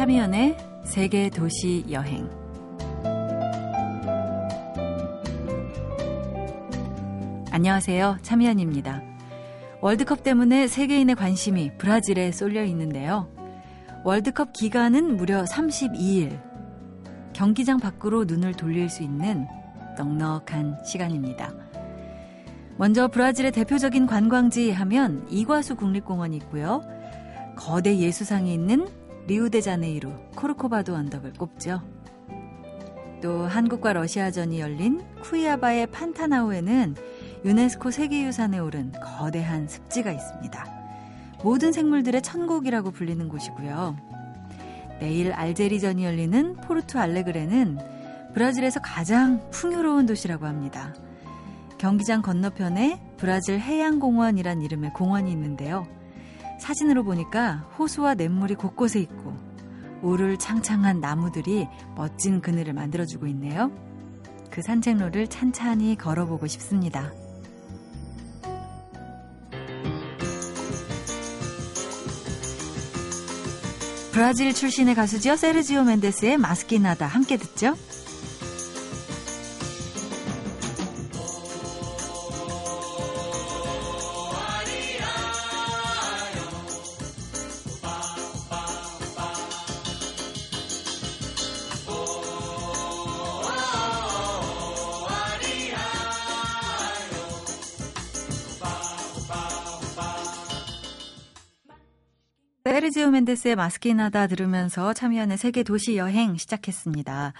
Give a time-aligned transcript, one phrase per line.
[0.00, 2.26] 참여연의 세계 도시 여행.
[7.50, 8.16] 안녕하세요.
[8.22, 9.02] 참여연입니다.
[9.82, 13.30] 월드컵 때문에 세계인의 관심이 브라질에 쏠려 있는데요.
[14.02, 16.40] 월드컵 기간은 무려 32일.
[17.34, 19.46] 경기장 밖으로 눈을 돌릴 수 있는
[19.98, 21.52] 넉넉한 시간입니다.
[22.78, 26.80] 먼저 브라질의 대표적인 관광지 하면 이과수 국립공원이 있고요.
[27.54, 28.88] 거대 예수상이 있는
[29.26, 31.82] 리우데자네이루 코르코바도 언덕을 꼽죠.
[33.22, 36.96] 또 한국과 러시아전이 열린 쿠이아바의 판타나우에는
[37.44, 40.64] 유네스코 세계유산에 오른 거대한 습지가 있습니다.
[41.42, 43.96] 모든 생물들의 천국이라고 불리는 곳이고요.
[45.00, 47.78] 내일 알제리전이 열리는 포르투 알레그레는
[48.34, 50.94] 브라질에서 가장 풍요로운 도시라고 합니다.
[51.78, 55.86] 경기장 건너편에 브라질 해양공원이란 이름의 공원이 있는데요.
[56.60, 59.34] 사진으로 보니까 호수와 냇물이 곳곳에 있고
[60.02, 61.66] 우를 창창한 나무들이
[61.96, 63.70] 멋진 그늘을 만들어주고 있네요.
[64.50, 67.12] 그 산책로를 찬찬히 걸어보고 싶습니다.
[74.12, 75.36] 브라질 출신의 가수죠.
[75.36, 77.74] 세르지오 멘데스의 마스키나다 함께 듣죠.
[103.30, 107.32] 르지오 멘데스의 마스키나다 들으면서 참여하는 세계 도시 여행 시작했습니다.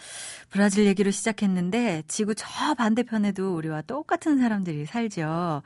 [0.50, 5.62] 브라질 얘기로 시작했는데 지구 저 반대편에도 우리와 똑같은 사람들이 살죠.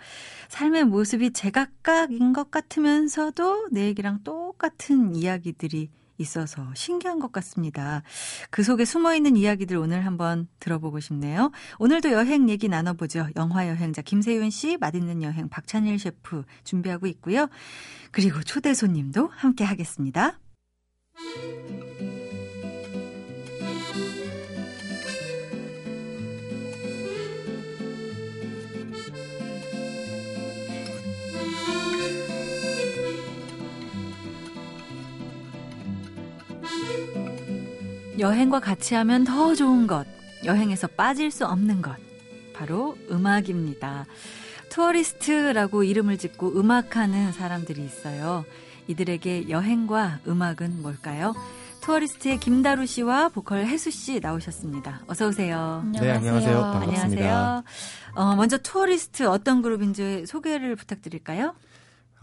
[0.48, 8.02] 삶의 모습이 제각각인 것 같으면서도 내 얘기랑 똑같은 이야기들이 있어서 신기한 것 같습니다.
[8.50, 11.50] 그 속에 숨어 있는 이야기들 오늘 한번 들어보고 싶네요.
[11.78, 13.28] 오늘도 여행 얘기 나눠보죠.
[13.36, 17.48] 영화 여행자 김세윤 씨, 맛있는 여행 박찬일 셰프 준비하고 있고요.
[18.10, 20.38] 그리고 초대 손님도 함께 하겠습니다.
[38.18, 40.06] 여행과 같이 하면 더 좋은 것,
[40.44, 41.96] 여행에서 빠질 수 없는 것,
[42.54, 44.06] 바로 음악입니다.
[44.70, 48.44] 투어리스트라고 이름을 짓고 음악하는 사람들이 있어요.
[48.86, 51.34] 이들에게 여행과 음악은 뭘까요?
[51.80, 55.02] 투어리스트의 김다루 씨와 보컬 혜수 씨 나오셨습니다.
[55.06, 55.82] 어서 오세요.
[55.84, 56.12] 안녕하세요.
[56.12, 56.60] 네, 안녕하세요.
[56.60, 57.02] 반갑습니다.
[57.02, 57.64] 안녕하세요.
[58.14, 61.54] 어, 먼저 투어리스트 어떤 그룹인지 소개를 부탁드릴까요?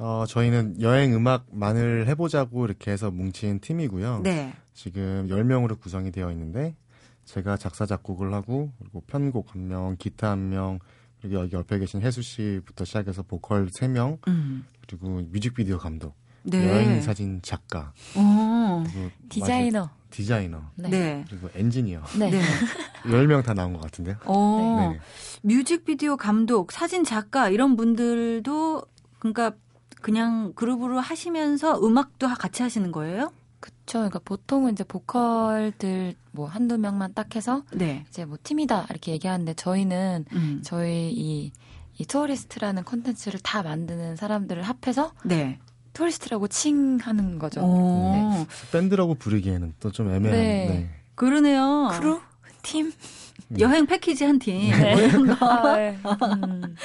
[0.03, 4.21] 어, 저희는 여행 음악만을 해보자고 이렇게 해서 뭉친 팀이고요.
[4.23, 4.51] 네.
[4.73, 6.75] 지금 10명으로 구성이 되어 있는데
[7.25, 10.79] 제가 작사 작곡을 하고 그리고 편곡 한 명, 기타 한 명,
[11.21, 14.65] 그리고 여기 옆에 계신 혜수 씨부터 시작해서 보컬 3명, 음.
[14.87, 16.67] 그리고 뮤직비디오 감독, 네.
[16.67, 17.93] 여행 사진 작가,
[19.29, 21.23] 디자이너, 맞아, 디자이너, 네.
[21.29, 22.01] 그리고 엔지니어.
[22.17, 22.31] 네.
[22.31, 22.41] 네.
[23.05, 24.15] 10명 다 나온 것 같은데요.
[24.25, 24.99] 네.
[25.43, 28.81] 뮤직비디오 감독, 사진 작가 이런 분들도
[29.19, 29.53] 그러니까
[30.01, 33.31] 그냥 그룹으로 하시면서 음악도 같이 하시는 거예요?
[33.59, 33.99] 그쵸.
[33.99, 38.05] 그러니까 보통은 이제 보컬들 뭐 한두 명만 딱 해서 네.
[38.09, 40.61] 이제 뭐 팀이다 이렇게 얘기하는데 저희는 음.
[40.63, 41.51] 저희 이,
[41.97, 45.59] 이 투어리스트라는 콘텐츠를 다 만드는 사람들을 합해서 네.
[45.93, 47.61] 투어리스트라고 칭하는 거죠.
[47.61, 48.47] 네.
[48.71, 50.31] 밴드라고 부르기에는 또 좀 애매한.
[50.39, 50.67] 네.
[50.67, 50.89] 네.
[51.15, 51.89] 그러네요.
[51.93, 52.19] 크루?
[52.63, 52.91] 팀?
[53.51, 53.59] 음.
[53.59, 54.93] 여행 패키지 한 팀, 네.
[54.95, 55.45] 뭐 이런 거.
[55.45, 55.97] 아, 네.
[56.43, 56.75] 음.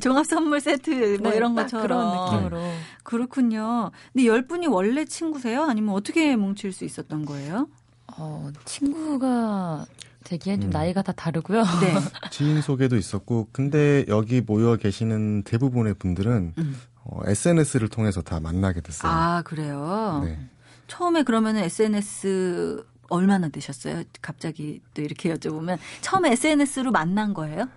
[0.00, 1.86] 종합 선물 세트, 뭐 네, 이런 것처럼.
[1.86, 2.72] 그런 느낌으로.
[3.04, 3.90] 그렇군요.
[4.12, 5.62] 근데 열 분이 원래 친구세요?
[5.64, 7.68] 아니면 어떻게 뭉칠 수 있었던 거예요?
[8.16, 9.86] 어, 친구가
[10.24, 10.72] 되기엔 좀 음.
[10.72, 11.62] 나이가 다 다르고요.
[11.62, 11.94] 네.
[12.30, 16.80] 지인 소개도 있었고, 근데 여기 모여 계시는 대부분의 분들은 음.
[17.04, 19.10] 어, SNS를 통해서 다 만나게 됐어요.
[19.10, 20.22] 아, 그래요?
[20.24, 20.38] 네.
[20.86, 24.02] 처음에 그러면은 SNS 얼마나 되셨어요?
[24.20, 27.68] 갑자기 또 이렇게 여쭤보면 처음에 SNS로 만난 거예요?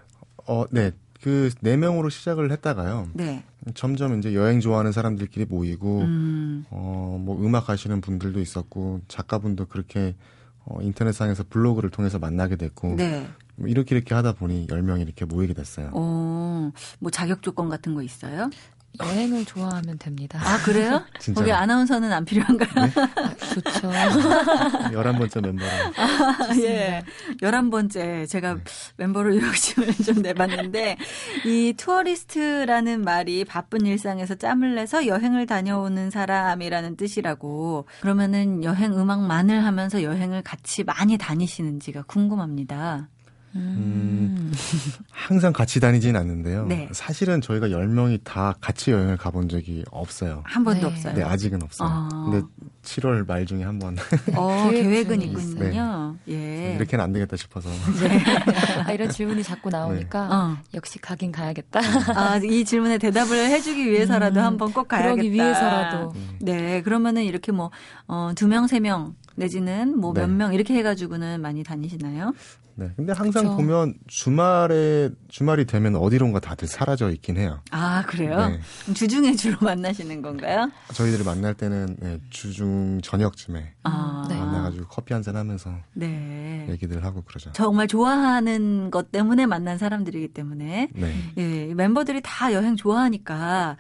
[0.48, 0.92] 어, 네.
[1.22, 3.10] 그 네 명으로 시작을 했다가요.
[3.14, 3.44] 네.
[3.74, 6.66] 점점 이제 여행 좋아하는 사람들끼리 모이고 음.
[6.70, 10.14] 어 뭐 음악 하시는 분들도 있었고 작가분도 그렇게
[10.66, 13.28] 어 인터넷상에서 블로그를 통해서 만나게 됐고 네.
[13.56, 15.90] 뭐 이렇게 이렇게 하다 보니 10명이 이렇게 모이게 됐어요.
[15.94, 18.50] 어, 뭐 자격 조건 같은 거 있어요?
[19.02, 20.40] 여행을 좋아하면 됩니다.
[20.44, 21.04] 아, 그래요?
[21.36, 22.86] 거기 아나운서는 안 필요한가요?
[22.86, 22.94] 네?
[22.96, 23.92] 아, 좋죠.
[24.92, 25.70] 11번째 멤버로.
[25.98, 27.04] 아, 예.
[27.42, 28.28] 11번째.
[28.30, 28.62] 제가 네.
[28.98, 30.98] 멤버로 욕심을 좀 내봤는데,
[31.46, 37.88] 이 투어리스트라는 말이 바쁜 일상에서 짬을 내서 여행을 다녀오는 사람이라는 뜻이라고.
[38.02, 43.10] 그러면은 여행 음악만을 하면서 여행을 같이 많이 다니시는지가 궁금합니다.
[43.56, 44.52] 음,
[45.26, 46.68] 항상 같이 다니진 않는데요.
[46.68, 46.88] 네.
[46.92, 50.44] 사실은 저희가 10명이 다 같이 여행을 가본 적이 없어요.
[50.46, 50.86] 한 번도 네.
[50.86, 51.14] 없어요?
[51.16, 51.90] 네, 아직은 없어요.
[51.90, 52.30] 아.
[52.30, 52.46] 근데
[52.86, 53.98] 7월 말 중에 한 번.
[54.36, 56.16] 어, 계획은 있군요.
[56.26, 56.34] 네.
[56.34, 56.76] 예.
[56.76, 57.70] 이렇게는 안 되겠다 싶어서.
[58.02, 58.24] 네.
[58.86, 60.34] 아, 이런 질문이 자꾸 나오니까 네.
[60.34, 60.58] 어.
[60.74, 61.82] 역시 가긴 가야겠다.
[62.16, 65.14] 아, 이 질문에 대답을 해주기 위해서라도 음, 한번 꼭 가야겠다.
[65.16, 66.14] 그러기 위해서라도.
[66.40, 67.72] 네, 그러면은 이렇게 뭐,
[68.08, 70.56] 어, 두 명, 세 명, 내지는 뭐 몇명 네.
[70.56, 72.34] 이렇게 해가지고는 많이 다니시나요?
[72.78, 72.90] 네.
[72.98, 73.56] 근데 항상 그렇죠.
[73.58, 77.62] 보면 주말에 주말이 되면 어디론가 다들 사라져 있긴 해요.
[77.72, 78.50] 아 그래요?
[78.50, 78.60] 네.
[78.94, 80.70] 주중에 주로 만나시는 건가요?
[80.94, 84.38] 저희들이 만날 때는 네, 주중 저녁쯤에 아, 네.
[84.40, 86.68] 만나가지고 커피 한 잔 하면서 네.
[86.70, 87.52] 얘기들 하고 그러죠.
[87.54, 91.14] 정말 좋아하는 것 때문에 만난 사람들이기 때문에 네.
[91.38, 93.78] 예, 멤버들이 다 여행 좋아하니까.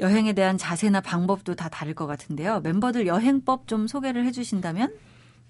[0.00, 2.60] 여행에 대한 자세나 방법도 다 다를 것 같은데요.
[2.60, 4.94] 멤버들 여행법 좀 소개를 해주신다면?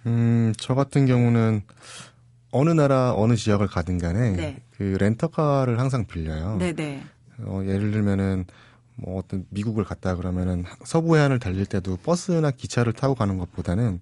[0.06, 1.62] 음, 저 같은 경우는
[2.50, 4.62] 어느 나라 어느 지역을 가든 간에 네.
[4.76, 6.56] 그 렌터카를 항상 빌려요.
[6.58, 6.72] 네네.
[6.74, 7.02] 네.
[7.44, 8.44] 어, 예를 들면은
[9.02, 14.00] 뭐 어떤 미국을 갔다 그러면은 서부 해안을 달릴 때도 버스나 기차를 타고 가는 것보다는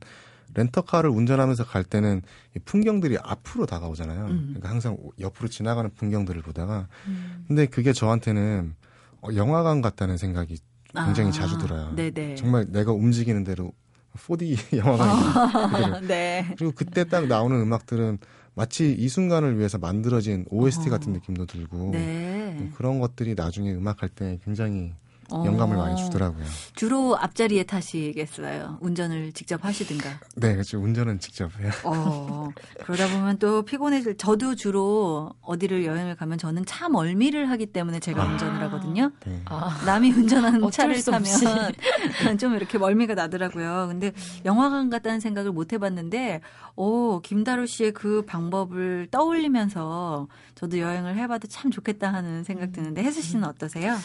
[0.54, 2.22] 렌터카를 운전하면서 갈 때는
[2.56, 4.26] 이 풍경들이 앞으로 다가오잖아요.
[4.26, 4.44] 음.
[4.48, 7.44] 그러니까 항상 옆으로 지나가는 풍경들을 보다가 음.
[7.46, 8.74] 근데 그게 저한테는
[9.20, 10.58] 어, 영화관 같다는 생각이
[10.94, 11.94] 굉장히 아, 자주 들어요.
[11.94, 12.36] 네네.
[12.36, 13.72] 정말 내가 움직이는 대로
[14.16, 16.46] 4D 영화관이 아, 네.
[16.56, 18.18] 그리고 그때 딱 나오는 음악들은
[18.54, 20.90] 마치 이 순간을 위해서 만들어진 OST 어.
[20.90, 22.70] 같은 느낌도 들고 네.
[22.76, 24.92] 그런 것들이 나중에 음악할 때 굉장히
[25.30, 25.80] 영감을 어.
[25.80, 26.44] 많이 주더라고요.
[26.74, 28.78] 주로 앞자리에 타시겠어요?
[28.80, 30.08] 운전을 직접 하시든가?
[30.36, 30.78] 네, 그렇죠.
[30.78, 31.70] 운전은 직접 해요.
[31.84, 32.48] 어,
[32.84, 38.22] 그러다 보면 또 피곤해질, 저도 주로 어디를 여행을 가면 저는 차 멀미를 하기 때문에 제가
[38.22, 38.26] 아.
[38.26, 39.10] 운전을 하거든요.
[39.26, 39.42] 네.
[39.46, 39.82] 아.
[39.84, 41.24] 남이 운전하는 차를 타면
[42.38, 43.86] 좀 이렇게 멀미가 나더라고요.
[43.88, 44.12] 근데
[44.44, 46.40] 영화관 갔다는 생각을 못 해봤는데,
[46.76, 53.20] 오, 김다루 씨의 그 방법을 떠올리면서 저도 여행을 해봐도 참 좋겠다 하는 생각 드는데, 혜수
[53.20, 53.96] 씨는 어떠세요?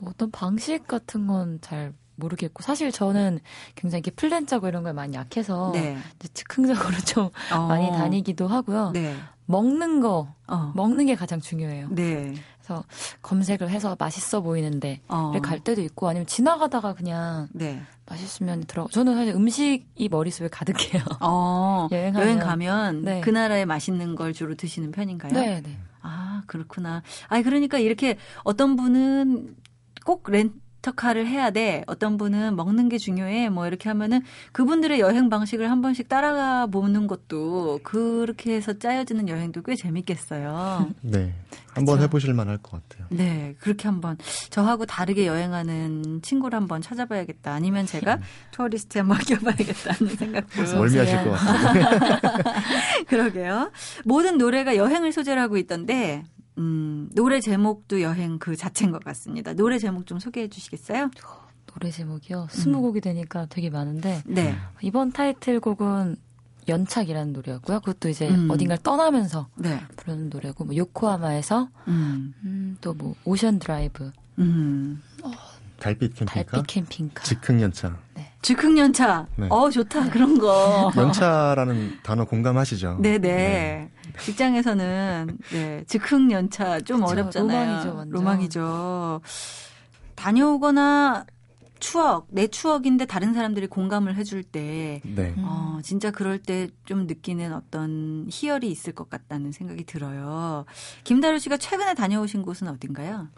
[0.00, 3.38] 뭐 어떤 방식 같은 건 잘 모르겠고 사실 저는
[3.74, 5.96] 굉장히 이렇게 플랜 짜고 이런 걸 많이 약해서 네.
[6.34, 7.66] 즉흥적으로 좀 어.
[7.68, 8.90] 많이 다니기도 하고요.
[8.92, 9.16] 네.
[9.46, 10.72] 먹는 거 어.
[10.74, 11.88] 먹는 게 가장 중요해요.
[11.90, 12.34] 네.
[12.60, 12.84] 그래서
[13.22, 15.32] 검색을 해서 맛있어 보이는데 어.
[15.42, 17.80] 갈 때도 있고 아니면 지나가다가 그냥 네.
[18.06, 18.88] 맛있으면 들어.
[18.90, 21.02] 저는 사실 음식이 머릿속에 가득해요.
[21.22, 21.88] 어.
[21.92, 23.20] 여행 여행 가면 네.
[23.20, 25.32] 그 나라의 맛있는 걸 주로 드시는 편인가요?
[25.32, 25.78] 네, 네.
[26.02, 27.02] 아 그렇구나.
[27.28, 29.56] 아 그러니까 이렇게 어떤 분은
[30.08, 31.84] 꼭 렌터카를 해야 돼.
[31.86, 33.50] 어떤 분은 먹는 게 중요해.
[33.50, 34.22] 뭐 이렇게 하면은
[34.52, 40.88] 그분들의 여행 방식을 한 번씩 따라가 보는 것도 그렇게 해서 짜여지는 여행도 꽤 재밌겠어요.
[41.02, 41.34] 네.
[41.74, 43.06] 한번 해보실 만할 것 같아요.
[43.10, 43.54] 네.
[43.60, 44.16] 그렇게 한번
[44.48, 47.52] 저하고 다르게 여행하는 친구를 한번 찾아봐야겠다.
[47.52, 48.18] 아니면 제가
[48.52, 50.74] 투어리스트에 맡겨봐야겠다는 생각도.
[50.74, 52.00] 멀미하실 것 같아요.
[53.08, 53.72] 그러게요.
[54.06, 56.24] 모든 노래가 여행을 소재로 하고 있던데
[56.58, 59.54] 음, 노래 제목도 여행 그 자체인 것 같습니다.
[59.54, 61.10] 노래 제목 좀 소개해 주시겠어요?
[61.66, 62.48] 노래 제목이요?
[62.50, 64.56] 스무 곡이 되니까 되게 많은데 네.
[64.82, 66.16] 이번 타이틀곡은
[66.68, 67.80] 연착이라는 노래였고요.
[67.80, 68.50] 그것도 이제 음.
[68.50, 69.80] 어딘가를 떠나면서 네.
[69.96, 72.34] 부르는 노래고 뭐 요코하마에서 음.
[72.44, 75.02] 음, 또 뭐 Ocean Drive 음.
[75.22, 75.30] 어,
[75.80, 78.32] 달빛 캠핑카 달빛 캠핑카 즉흥 연차 네.
[78.42, 79.46] 즉흥 연차 네.
[79.50, 82.98] 어 좋다 그런 거 연차라는 단어 공감하시죠?
[83.00, 83.90] 네네 네.
[84.20, 87.48] 직장에서는 네, 즉흥 연차 좀 그쵸, 어렵잖아요.
[87.66, 88.10] 로망이죠, 완전.
[88.10, 89.20] 로망이죠.
[90.14, 91.26] 다녀오거나
[91.80, 95.32] 추억, 내 추억인데 다른 사람들이 공감을 해줄 때, 네.
[95.38, 100.64] 어, 진짜 그럴 때 좀 느끼는 어떤 희열이 있을 것 같다는 생각이 들어요.
[101.04, 103.28] 김다루 씨가 최근에 다녀오신 곳은 어딘가요?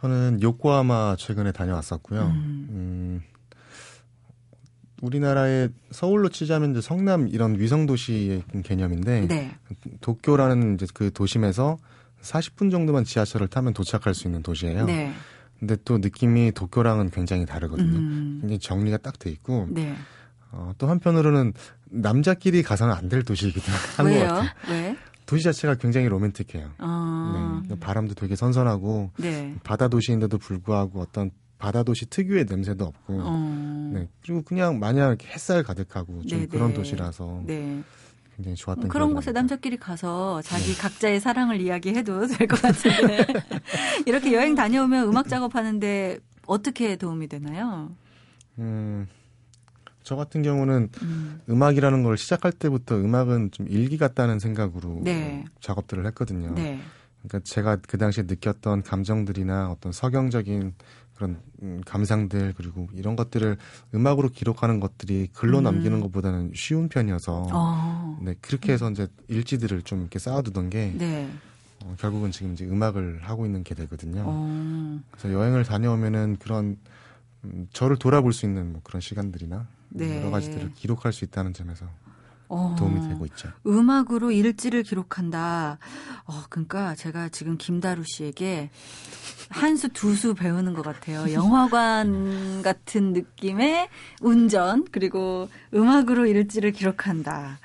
[0.00, 2.20] 저는 요코하마 최근에 다녀왔었고요.
[2.22, 2.66] 음.
[2.70, 3.22] 음,
[5.02, 9.56] 우리나라의 서울로 치자면 이제 성남 이런 위성 도시의 개념인데 네.
[10.00, 11.78] 도쿄라는 이제 그 도심에서
[12.22, 14.84] 40분 정도만 지하철을 타면 도착할 수 있는 도시예요.
[14.86, 15.12] 네.
[15.58, 17.98] 근데 또 느낌이 도쿄랑은 굉장히 다르거든요.
[17.98, 18.38] 음.
[18.40, 19.94] 굉장히 정리가 딱 돼 있고 네.
[20.52, 21.52] 어, 또 한편으로는
[21.90, 24.50] 남자끼리 가서는 안 될 도시이기도 한 것 같아요.
[24.70, 24.96] 왜?
[25.30, 26.72] 도시 자체가 굉장히 로맨틱해요.
[26.78, 27.62] 아.
[27.68, 27.78] 네.
[27.78, 29.54] 바람도 되게 선선하고 네.
[29.62, 33.90] 바다 도시인데도 불구하고 어떤 바다 도시 특유의 냄새도 없고 어.
[33.94, 34.08] 네.
[34.24, 36.46] 그리고 그냥 마냥 햇살 가득하고 좀 네네.
[36.46, 37.80] 그런 도시라서 네.
[38.34, 40.80] 굉장히 좋았던 그런 곳에 남자끼리 가서 자기 네.
[40.80, 43.24] 각자의 사랑을 이야기해도 될 것 같은데
[44.06, 47.92] 이렇게 여행 다녀오면 음악 작업하는데 어떻게 도움이 되나요?
[48.58, 49.06] 음,
[50.10, 51.62] 저 같은 경우는 음.
[51.62, 55.44] 악이라는 걸 시작할 때부터 음악은 좀 일기 같다는 생각으로 네.
[55.60, 56.52] 작업들을 했거든요.
[56.52, 56.80] 네.
[57.22, 60.74] 그러니까 제가 그 당시에 느꼈던 감정들이나 어떤 서경적인
[61.14, 63.56] 그런 음, 감상들 그리고 이런 것들을
[63.94, 65.62] 음악으로 기록하는 것들이 글로 음.
[65.64, 68.18] 남기는 것보다는 쉬운 편이어서 어.
[68.20, 71.30] 네 그렇게 해서 이제 일지들을 좀 이렇게 쌓아두던 게 네.
[71.84, 74.24] 어, 결국은 지금 이제 음악을 하고 있는 게 되거든요.
[74.26, 75.00] 어.
[75.12, 76.78] 그래서 여행을 다녀오면은 그런
[77.44, 80.18] 음, 저를 돌아볼 수 있는 뭐 그런 시간들이나 네.
[80.20, 81.86] 여러 가지들을 기록할 수 있다는 점에서
[82.48, 83.48] 어, 도움이 되고 있죠.
[83.66, 85.78] 음악으로 일지를 기록한다.
[86.24, 88.70] 어, 그러니까 제가 지금 김다루 씨에게
[89.50, 91.32] 한 수, 두 수 배우는 것 같아요.
[91.32, 93.88] 영화관 같은 느낌의
[94.20, 97.58] 운전, 그리고 음악으로 일지를 기록한다.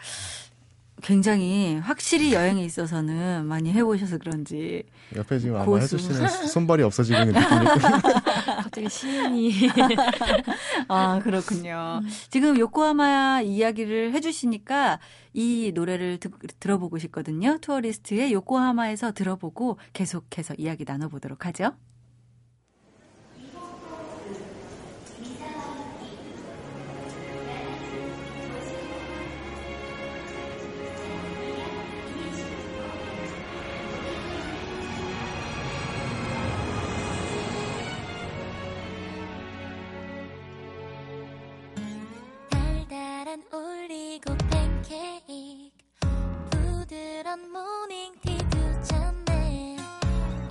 [1.06, 4.82] 굉장히 확실히 여행에 있어서는 많이 해보셔서 그런지
[5.16, 7.66] 옆에 지금 아마 씨는 손발이 없어지고 있는 느낌이
[8.64, 9.52] 갑자기 시인이
[10.90, 12.02] 아 그렇군요.
[12.32, 15.00] 지금 요코하마 이야기를 해주시니까
[15.34, 17.60] 이 노래를 드, 들어보고 싶거든요.
[17.62, 21.74] 투어리스트의 요코하마에서 들어보고 계속해서 이야기 나눠보도록 하죠.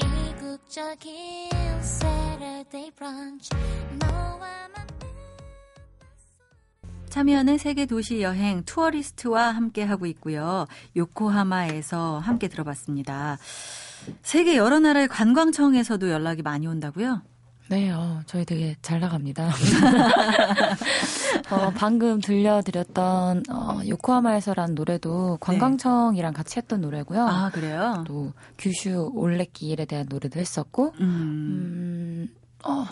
[0.03, 1.51] 이국적인
[1.81, 3.49] Saturday brunch
[7.09, 10.67] 참여하는 세계 도시 여행 투어리스트와 함께 하고 있고요.
[10.95, 13.39] 요코하마에서 함께 들어봤습니다.
[14.23, 17.23] 세계 여러 나라의 관광청에서도 연락이 많이 온다고요?
[17.69, 19.49] 네, 어, 저희 되게 잘 나갑니다.
[21.51, 26.37] 어, 방금 들려드렸던 어, 요코하마에서란 노래도 관광청이랑 네.
[26.37, 27.27] 같이 했던 노래고요.
[27.27, 28.05] 아, 그래요?
[28.07, 32.29] 또 규슈 올레길에 대한 노래도 했었고, 음, 음
[32.65, 32.85] 어,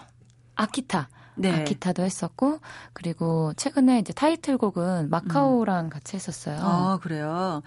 [0.57, 1.09] 아키타.
[1.35, 1.51] 네.
[1.51, 2.59] 아키타도 했었고
[2.93, 5.91] 그리고 최근에 이제 타이틀곡은 마카오랑 음.
[5.91, 6.59] 같이 했었어요.
[6.61, 7.63] 아 그래요.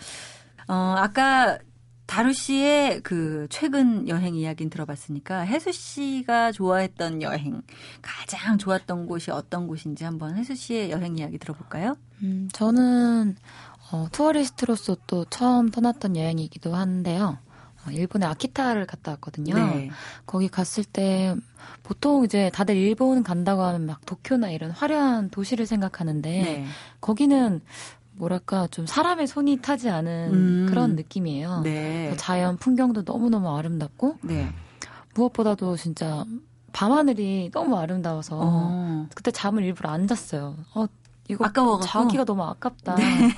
[0.67, 1.57] 어 아까
[2.05, 7.61] 다루 씨의 그 최근 여행 이야기는 들어봤으니까 혜수 씨가 좋아했던 여행
[8.01, 11.97] 가장 좋았던 곳이 어떤 곳인지 한번 혜수 씨의 여행 이야기 들어볼까요?
[12.21, 13.35] 음, 저는
[13.91, 17.37] 어, 투어리스트로서 또 처음 떠났던 여행이기도 한데요.
[17.85, 19.53] 어, 일본의 아키타를 갔다 왔거든요.
[19.53, 19.89] 네.
[20.25, 21.35] 거기 갔을 때
[21.83, 26.65] 보통 이제 다들 일본 간다고 하면 막 도쿄나 이런 화려한 도시를 생각하는데 네.
[26.99, 27.61] 거기는
[28.17, 30.65] 뭐랄까 좀 사람의 손이 타지 않은 음.
[30.69, 31.61] 그런 느낌이에요.
[31.61, 32.13] 네.
[32.17, 34.51] 자연 풍경도 너무너무 아름답고 네.
[35.13, 36.25] 무엇보다도 진짜
[36.73, 39.07] 밤하늘이 너무 아름다워서 어.
[39.15, 40.55] 그때 잠을 일부러 안 잤어요.
[40.73, 40.85] 어
[41.27, 42.95] 이거 아까워 자기가 너무 아깝다.
[42.95, 43.31] 네.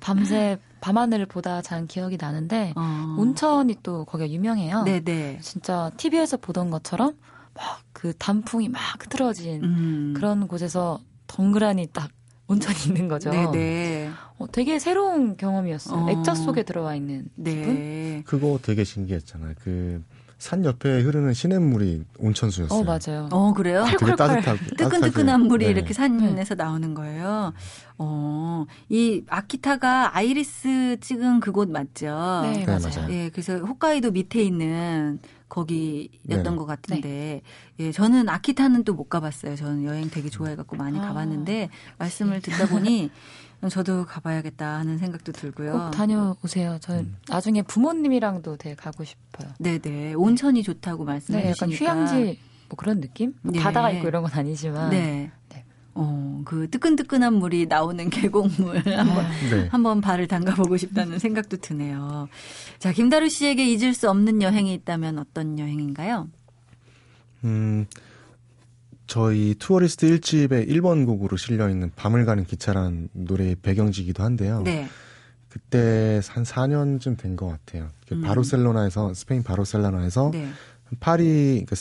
[0.00, 3.16] 밤새 밤하늘을 보다 잔 기억이 나는데 어.
[3.18, 4.82] 온천이 또 거기가 유명해요.
[4.84, 5.04] 네네.
[5.04, 5.38] 네.
[5.40, 7.16] 진짜 TV에서 보던 것처럼
[7.54, 10.14] 막 그 단풍이 막 흐트러진 음.
[10.16, 12.10] 그런 곳에서 덩그라니 딱
[12.48, 13.30] 온천이 있는 거죠.
[13.30, 13.50] 네네.
[13.52, 14.10] 네.
[14.38, 16.04] 어, 되게 새로운 경험이었어요.
[16.04, 16.10] 어.
[16.10, 17.54] 액자 속에 들어와 있는 네.
[17.54, 18.22] 기분.
[18.24, 19.54] 그거 되게 신기했잖아요.
[19.62, 20.02] 그
[20.38, 22.78] 산 옆에 흐르는 시냇물이 온천수였어요.
[22.78, 23.28] 어, 맞아요.
[23.32, 23.84] 어, 그래요?
[23.98, 25.70] 되게 따뜻하고 뜨끈뜨끈한 물이 네.
[25.72, 27.52] 이렇게 산에서 나오는 거예요.
[27.98, 32.42] 어, 이 아키타가 아이리스 찍은 그곳 맞죠?
[32.44, 33.12] 네, 네 맞아요.
[33.12, 36.56] 예, 그래서 홋카이도 밑에 있는 거기였던 네.
[36.56, 37.42] 것 같은데 네.
[37.86, 39.54] 예 저는 아키타는 또 못 가봤어요.
[39.54, 43.10] 저는 여행 되게 좋아해갖고 많이 아, 가봤는데 말씀을 듣다 보니
[43.70, 45.72] 저도 가봐야겠다 하는 생각도 들고요.
[45.72, 46.78] 꼭 다녀오세요.
[46.80, 47.16] 저 음.
[47.28, 49.48] 나중에 부모님이랑도 되게 가고 싶어요.
[49.58, 53.34] 네네 온천이 좋다고 말씀해 네, 주시니까 약간 휴양지 뭐 그런 느낌?
[53.42, 53.60] 뭐 네.
[53.60, 55.30] 바다가 있고 이런 건 아니지만 네.
[56.00, 59.68] 어, 그 뜨끈뜨끈한 물이 나오는 계곡물 한번 네.
[59.70, 62.28] 한번 발을 담가 보고 싶다는 생각도 드네요.
[62.78, 66.28] 자, 김다루 씨에게 잊을 수 없는 여행이 있다면 어떤 여행인가요?
[67.44, 67.86] 음,
[69.08, 74.62] 저희 투어리스트 1집의 1번 곡으로 실려 있는 밤을 가는 기차라는 노래의 배경지기도 한데요.
[74.62, 74.86] 네.
[75.48, 77.88] 그때 한 4년쯤 된 것 같아요.
[78.12, 78.22] 음.
[78.22, 80.48] 바르셀로나에서 스페인 바르셀로나에서 네.
[81.00, 81.74] 파리 그러니까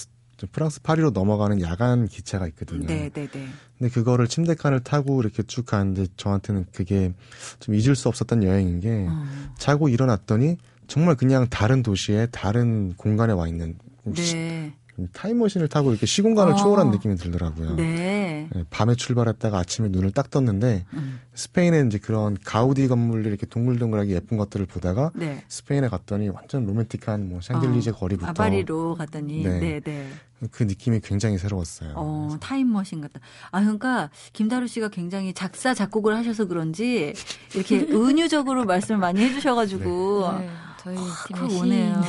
[0.46, 2.86] 프랑스 파리로 넘어가는 야간 기차가 있거든요.
[2.86, 3.48] 네, 네, 네.
[3.78, 7.14] 근데 그거를 침대칸을 타고 이렇게 쭉 가는데 저한테는 그게
[7.60, 9.26] 좀 잊을 수 없었던 여행인 게 어.
[9.58, 14.74] 자고 일어났더니 정말 그냥 다른 도시에 다른 공간에 와 있는 네.
[15.14, 16.56] 타임머신을 타고 이렇게 시공간을 어.
[16.56, 17.76] 초월한 느낌이 들더라고요.
[17.76, 18.50] 네.
[18.54, 18.64] 네.
[18.70, 21.20] 밤에 출발했다가 아침에 눈을 딱 떴는데 음.
[21.36, 25.44] 스페인에 이제 그런 가우디 건물들 이렇게 동글동글하게 예쁜 것들을 보다가 네.
[25.48, 27.94] 스페인에 갔더니 완전 로맨틱한 뭐 샹들리제 어.
[27.94, 29.60] 거리부터 아바리로 갔더니 네.
[29.60, 30.10] 네, 네.
[30.52, 31.94] 그 느낌이 굉장히 새로웠어요.
[31.96, 33.20] 어, 타임머신 같다.
[33.52, 37.14] 아, 그러니까 김다루 씨가 굉장히 작사 작곡을 하셔서 그런지
[37.56, 40.50] 이렇게 은유적으로 말씀을 많이 해주셔가지고 네.
[40.86, 40.96] 네.
[40.96, 42.02] 저희 아, 팀의 오네요.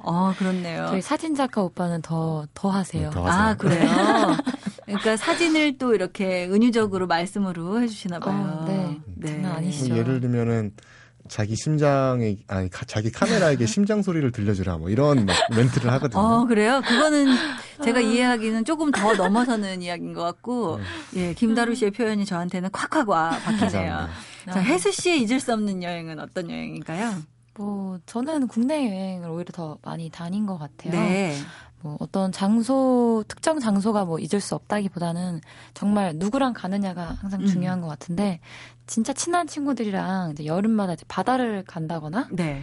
[0.00, 0.86] 어, 그렇네요.
[0.88, 3.08] 저희 사진 작가 오빠는 더, 더 하세요.
[3.08, 3.42] 네, 더 하세요.
[3.42, 4.36] 아, 그래요?
[4.84, 8.60] 그러니까 사진을 또 이렇게 은유적으로 말씀으로 해주시나 봐요.
[8.60, 9.00] 어, 네.
[9.16, 9.32] 네.
[9.32, 9.96] 장난 아니시죠.
[9.96, 10.72] 예를 들면은
[11.28, 16.20] 자기 심장에 아니 가, 자기 카메라에게 심장 소리를 들려주라 뭐 이런 막 멘트를 하거든요.
[16.20, 16.82] 어 그래요?
[16.84, 17.26] 그거는
[17.84, 20.80] 제가 이해하기는 조금 더 넘어서는 이야기인 것 같고
[21.12, 21.28] 네.
[21.28, 24.08] 예 김다루 씨의 표현이 저한테는 콱콱 와 박히네요.
[24.52, 27.14] 자 혜수 씨의 잊을 수 없는 여행은 어떤 여행인가요?
[27.54, 30.92] 뭐 저는 국내 여행을 오히려 더 많이 다닌 것 같아요.
[30.92, 31.34] 네.
[31.82, 35.40] 뭐 어떤 장소 특정 장소가 뭐 잊을 수 없다기보다는
[35.74, 37.46] 정말 누구랑 가느냐가 항상 음.
[37.46, 37.82] 중요한 음.
[37.82, 38.40] 것 같은데
[38.86, 42.62] 진짜 친한 친구들이랑 이제 여름마다 이제 바다를 간다거나 네.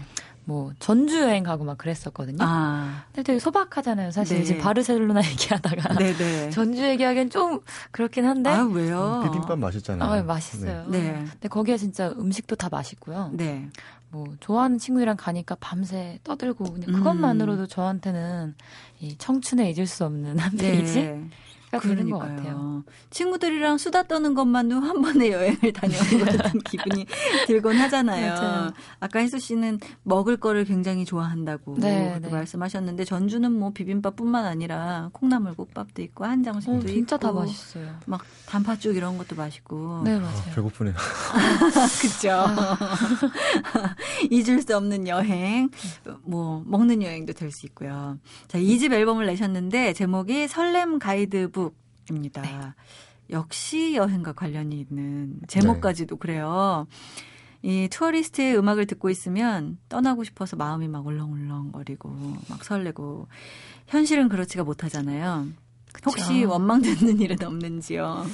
[0.50, 2.38] 뭐 전주 여행 가고 막 그랬었거든요.
[2.42, 3.04] 아.
[3.14, 4.10] 근데 되게 소박하잖아요.
[4.10, 4.42] 사실 네.
[4.44, 6.18] 이제 바르셀로나 얘기하다가 네네.
[6.18, 6.50] 네.
[6.50, 7.60] 전주 얘기하기엔 좀
[7.92, 8.50] 그렇긴 한데.
[8.50, 9.22] 아 왜요?
[9.26, 10.10] 비빔밥 맛있잖아요.
[10.12, 10.86] 아, 맛있어요.
[10.88, 11.04] 네.
[11.04, 11.26] 네.
[11.34, 13.30] 근데 거기에 진짜 음식도 다 맛있고요.
[13.34, 13.70] 네.
[14.10, 17.68] 뭐 좋아하는 친구들이랑 가니까 밤새 떠들고 그냥 그것만으로도 음.
[17.68, 18.56] 저한테는
[19.02, 21.04] 이 청춘에 잊을 수 없는 한 페이지.
[21.04, 21.30] 네.
[21.78, 22.84] 그런 것 같아요.
[23.12, 27.06] 친구들이랑 수다 떠는 것만도 한 번의 여행을 다녀온 것 같은 기분이
[27.48, 28.34] 들곤 하잖아요.
[28.34, 28.72] 맞아요.
[29.00, 32.30] 아까 혜수 씨는 먹을 거를 굉장히 좋아한다고 네, 네.
[32.30, 37.96] 말씀하셨는데 전주는 뭐 비빔밥뿐만 아니라 콩나물국밥도 있고 한정식도 어, 진짜 있고 다 맛있어요.
[38.06, 40.02] 막 단팥죽 이런 것도 맛있고.
[40.06, 40.30] 네 맞아요.
[40.50, 40.94] 아, 배고프네요.
[42.02, 42.46] 그렇죠.
[44.32, 45.70] 잊을 수 없는 여행,
[46.24, 48.20] 뭐 먹는 여행도 될 수 있고요.
[48.48, 51.59] 자, 이집 앨범을 내셨는데 제목이 설렘 가이드북
[52.10, 52.42] 입니다.
[52.42, 52.60] 네.
[53.32, 56.20] 역시 여행과 관련이 있는 제목까지도 네.
[56.20, 56.88] 그래요.
[57.62, 62.10] 이 투어리스트의 음악을 듣고 있으면 떠나고 싶어서 마음이 막 울렁울렁거리고
[62.50, 63.28] 막 설레고
[63.88, 65.48] 현실은 그렇지가 못하잖아요.
[65.92, 66.10] 그쵸.
[66.10, 68.26] 혹시 원망 듣는 일은 없는지요?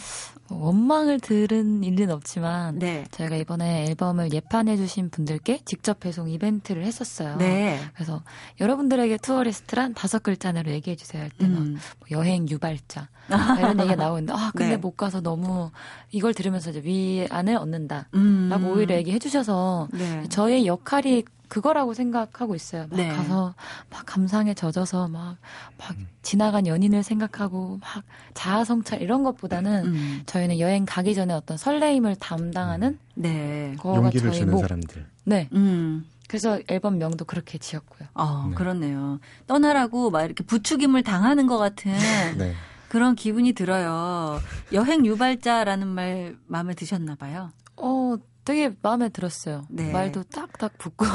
[0.50, 3.06] 원망을 들은 일은 없지만 네.
[3.12, 7.38] 저희가 이번에 앨범을 예판해 주신 분들께 직접 배송 이벤트를 했었어요.
[7.38, 7.80] 네.
[7.96, 8.22] 그래서
[8.60, 11.77] 여러분들에게 투어리스트란 다섯 글자 내로 얘기해 주세요 할 때는 음.
[12.00, 13.10] 뭐 여행 유발자
[13.58, 14.77] 이런 얘기가 나오는데 아 근데 네.
[14.77, 15.72] 못 가서 너무
[16.12, 18.68] 이걸 들으면서 이제 위안을 얻는다라고 음.
[18.68, 20.25] 오히려 얘기해 주셔서 네.
[20.29, 22.88] 저의 역할이 그거라고 생각하고 있어요.
[22.90, 23.08] 막 네.
[23.10, 23.53] 가서
[23.90, 25.38] 막 감상에 젖어서 막,
[25.77, 26.08] 막 음.
[26.22, 28.03] 지나간 연인을 생각하고 막
[28.34, 30.24] 자아성찰 이런 것보다는 음.
[30.25, 33.00] 저희는 여행 가기 전에 어떤 설레임을 담당하는 음.
[33.16, 33.75] 네.
[33.84, 34.62] 용기를 주는 목.
[34.62, 35.05] 사람들.
[35.25, 35.50] 네.
[35.53, 36.05] 음.
[36.27, 38.08] 그래서 앨범 명도 그렇게 지었고요.
[38.16, 38.55] 아, 네.
[38.55, 39.20] 그렇네요.
[39.48, 41.94] 떠나라고 막 이렇게 부추김을 당하는 것 같은
[42.38, 42.53] 네.
[42.90, 44.40] 그런 기분이 들어요.
[44.74, 47.51] 여행 유발자라는 말 마음에 드셨나 봐요.
[47.77, 49.66] 어, 되게 마음에 들었어요.
[49.70, 49.92] 네.
[49.92, 51.05] 말도 딱딱 붙고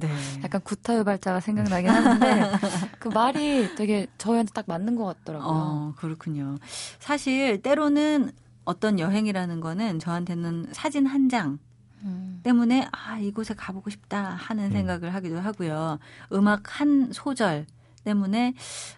[0.00, 0.08] 네.
[0.44, 2.50] 약간 구타유 발자가 생각나긴 하는데
[2.98, 5.48] 그 말이 되게 저희한테 딱 맞는 것 같더라고요.
[5.48, 6.58] 어, 그렇군요.
[6.98, 8.32] 사실 때로는
[8.64, 11.58] 어떤 여행이라는 거는 저한테는 사진 한 장.
[12.02, 12.40] 음.
[12.42, 14.72] 때문에 아 이곳에 가보고 싶다 하는 음.
[14.72, 15.98] 생각을 하기도 하고요.
[16.32, 17.66] 음악 한 소절
[18.04, 18.54] 때문에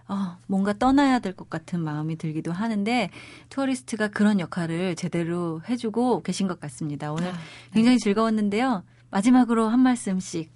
[0.08, 3.08] 어, 뭔가 떠나야 될 것 같은 마음이 들기도 하는데
[3.48, 7.12] 투어리스트가 그런 역할을 제대로 해주고 계신 것 같습니다.
[7.12, 7.38] 오늘 아, 네.
[7.72, 8.82] 굉장히 즐거웠는데요.
[9.10, 10.50] 마지막으로 한 말씀씩.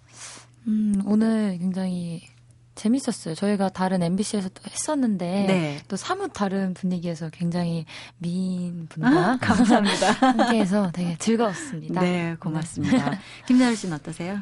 [0.68, 2.22] 음, 오늘 굉장히
[2.74, 3.34] 재밌었어요.
[3.34, 5.78] 저희가 다른 MBC에서 또 했었는데 네.
[5.88, 7.86] 또 사뭇 다른 분위기에서 굉장히
[8.18, 10.12] 미인 분과 아, 감사합니다.
[10.20, 12.00] 함께해서 되게 즐거웠습니다.
[12.02, 13.18] 네, 고맙습니다.
[13.46, 14.40] 김나루 씨는 어떠세요?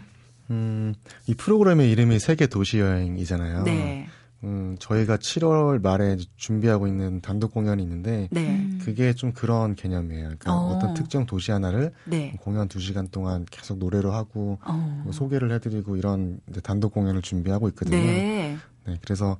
[0.51, 0.95] 음,
[1.27, 3.63] 이 프로그램의 이름이 세계 도시 여행이잖아요.
[3.63, 4.07] 네.
[4.45, 8.69] 음, 저희가 7월 말에 준비하고 있는 단독 공연이 있는데 네.
[8.83, 10.25] 그게 좀 그런 개념이에요.
[10.25, 10.79] 그러니까 어.
[10.79, 12.37] 떤 특정 도시 하나를 네.
[12.41, 15.03] 공연 2시간 동안 계속 노래로 하고 어.
[15.05, 17.97] 뭐 소개를 해드리고 이런 단독 공연을 준비하고 있거든요.
[17.97, 18.59] 네.
[18.87, 18.99] 네.
[19.03, 19.39] 그래서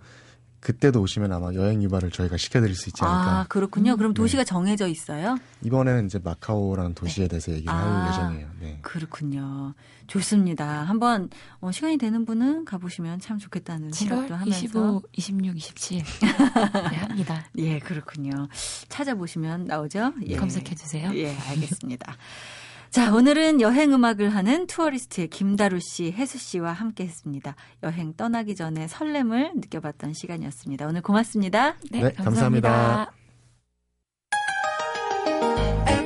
[0.65, 3.41] 그때도 오시면 아마 여행 유발을 저희가 시켜드릴 수 있지 않을까.
[3.41, 3.93] 아, 그렇군요.
[3.93, 3.97] 음.
[3.99, 4.45] 그럼 도시가 네.
[4.47, 5.37] 정해져 있어요?
[5.63, 7.29] 이번에는 이제 마카오라는 도시에 네.
[7.29, 8.49] 대해서 얘기를 아, 할 예정이에요.
[8.61, 8.79] 네.
[8.81, 9.75] 그렇군요.
[10.07, 10.67] 좋습니다.
[10.67, 11.29] 한번
[11.61, 14.57] 어, 시간이 되는 분은 가보시면 참 좋겠다는 생각도 하면서.
[14.57, 16.03] 25, 26, 27.
[16.23, 17.45] 네, 합니다.
[17.59, 18.49] 예, 그렇군요.
[18.89, 20.15] 찾아보시면 나오죠?
[20.27, 20.37] 예.
[20.37, 21.11] 검색해 주세요.
[21.15, 22.17] 예, 알겠습니다.
[22.95, 27.57] 자, 오늘은 여행 음악을 하는 투어리스트의 김다루 씨, 혜수 씨와 함께 했습니다.
[27.83, 30.87] 여행 떠나기 전에 설렘을 느껴봤던 시간이었습니다.
[30.87, 31.75] 오늘 고맙습니다.
[31.91, 33.11] 네, 네 감사합니다.
[35.51, 36.04] 감사합니다.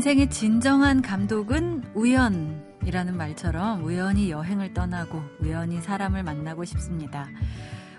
[0.00, 7.28] 인생의 진정한 감독은 우연이라는 말처럼 우연히 여행을 떠나고 우연히 사람을 만나고 싶습니다.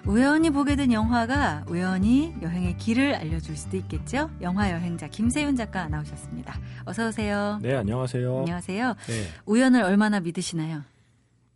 [0.07, 4.31] 우연히 보게 된 영화가 우연히 여행의 길을 알려줄 수도 있겠죠?
[4.41, 6.59] 영화 여행자 김세윤 작가 나오셨습니다.
[6.85, 7.59] 어서 오세요.
[7.61, 8.39] 네, 안녕하세요.
[8.39, 8.95] 안녕하세요.
[9.05, 9.27] 네.
[9.45, 10.81] 우연을 얼마나 믿으시나요?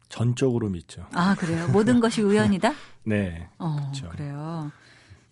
[0.10, 1.08] 전적으로 믿죠.
[1.14, 1.68] 아, 그래요?
[1.70, 2.72] 모든 것이 우연이다?
[3.04, 3.50] 네.
[3.58, 4.10] 어, 그렇죠.
[4.10, 4.72] 그래요.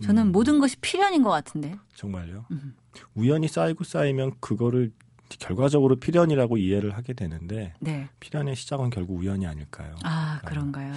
[0.01, 0.31] 저는 음.
[0.31, 1.75] 모든 것이 필연인 것 같은데.
[1.93, 2.45] 정말요?
[2.49, 2.75] 음.
[3.13, 4.91] 우연히 쌓이고 쌓이면 그거를
[5.39, 8.07] 결과적으로 필연이라고 이해를 하게 되는데 네.
[8.19, 9.95] 필연의 시작은 결국 우연이 아닐까요?
[10.03, 10.93] 아 그러니까 그런가요?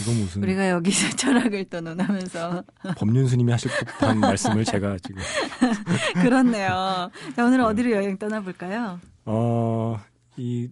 [0.00, 2.64] 이거 무슨 우리가 여기서 철학을 또 논하면서
[2.96, 5.22] 법륜 스님이 하실 법한 말씀을 제가 지금
[6.22, 7.10] 그렇네요.
[7.36, 7.70] 자 오늘 은 네.
[7.70, 9.00] 어디로 여행 떠나볼까요?
[9.24, 10.68] 어이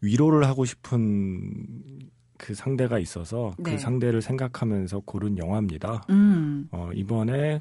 [0.00, 3.76] 위로를 하고 싶은 그 상대가 있어서 그 네.
[3.76, 6.02] 그 상대를 생각하면서 고른 영화입니다.
[6.10, 6.68] 음.
[6.72, 7.60] 어, 이번에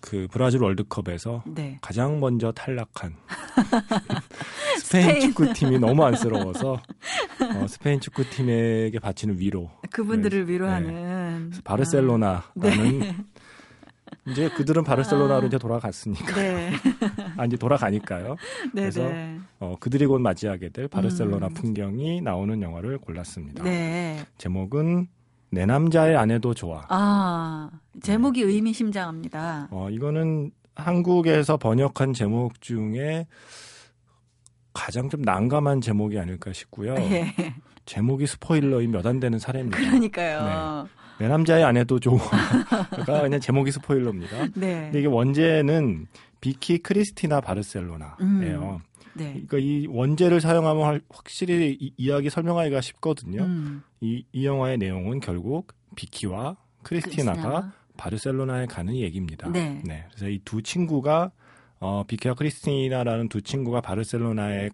[0.00, 1.78] 그 브라질 월드컵에서 네.
[1.82, 3.14] 가장 먼저 탈락한
[4.80, 10.52] 스페인, 스페인 축구팀이 너무 안쓰러워서 어, 스페인 축구팀에게 바치는 위로 그분들을 네.
[10.52, 11.60] 위로하는 네.
[11.64, 13.16] 바르셀로나라는 네.
[14.30, 15.46] 이제 그들은 바르셀로나로 아.
[15.46, 16.34] 이제 돌아갔으니까.
[16.34, 16.72] 네.
[17.36, 18.36] 아, 이제 돌아가니까요.
[18.74, 19.38] 네 그래서 네.
[19.58, 21.54] 어, 그들이 곧 맞이하게 될 바르셀로나 음.
[21.54, 23.64] 풍경이 나오는 영화를 골랐습니다.
[23.64, 24.24] 네.
[24.36, 25.08] 제목은
[25.50, 26.84] 내 남자의 아내도 좋아.
[26.88, 27.70] 아,
[28.02, 28.52] 제목이 네.
[28.52, 29.68] 의미심장합니다.
[29.70, 33.26] 어, 이거는 한국에서 번역한 제목 중에
[34.74, 36.94] 가장 좀 난감한 제목이 아닐까 싶고요.
[36.96, 37.34] 예.
[37.86, 39.78] 제목이 스포일러인 몇 안 되는 사례입니다.
[39.78, 40.86] 그러니까요.
[41.18, 41.24] 네.
[41.24, 42.18] 내 남자의 아내도 좋아.
[42.90, 44.36] 그러니까 그냥 제목이 스포일러입니다.
[44.54, 44.82] 네.
[44.84, 46.06] 근데 이게 원제는
[46.40, 48.14] 비키 크리스티나 바르셀로나예요.
[48.20, 48.78] 음.
[49.18, 49.32] 네.
[49.46, 53.42] 그러니까 이 원제를 사용하면 확실히 이, 이야기 설명하기가 쉽거든요.
[53.42, 53.82] 음.
[54.00, 57.72] 이, 이 영화의 내용은 결국 비키와 크리스티나가 크리스티나.
[57.96, 59.50] 바르셀로나에 가는 얘기입니다.
[59.50, 59.82] 네.
[59.84, 60.04] 네.
[60.10, 61.32] 그래서 이 두 친구가
[61.80, 64.70] 어, 비키와 크리스티나라는 두 친구가 바르셀로나에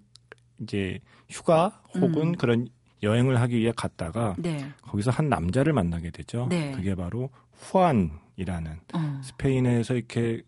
[0.60, 2.32] 이제 휴가 혹은 음.
[2.32, 2.68] 그런
[3.02, 4.66] 여행을 하기 위해 갔다가 네.
[4.82, 6.46] 거기서 한 남자를 만나게 되죠.
[6.48, 6.72] 네.
[6.72, 9.20] 그게 바로 후안이라는 어.
[9.22, 10.42] 스페인에서 이렇게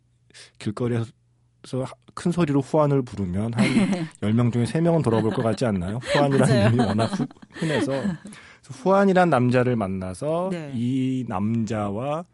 [0.58, 1.10] 길거리에서
[2.14, 3.64] 큰 소리로 후안을 부르면 한
[4.22, 5.98] 10명 중에 3명은 돌아볼 것 같지 않나요?
[6.14, 7.92] 후안이라는 이름이 워낙 후, 흔해서
[8.70, 10.72] 후안이란 남자를 만나서 네.
[10.74, 12.24] 이 남자와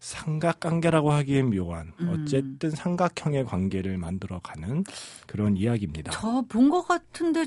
[0.00, 2.08] 삼각관계라고 하기엔 묘한 음.
[2.24, 4.84] 어쨌든 삼각형의 관계를 만들어가는
[5.26, 6.12] 그런 이야기입니다.
[6.12, 7.46] 저 본 것 같은데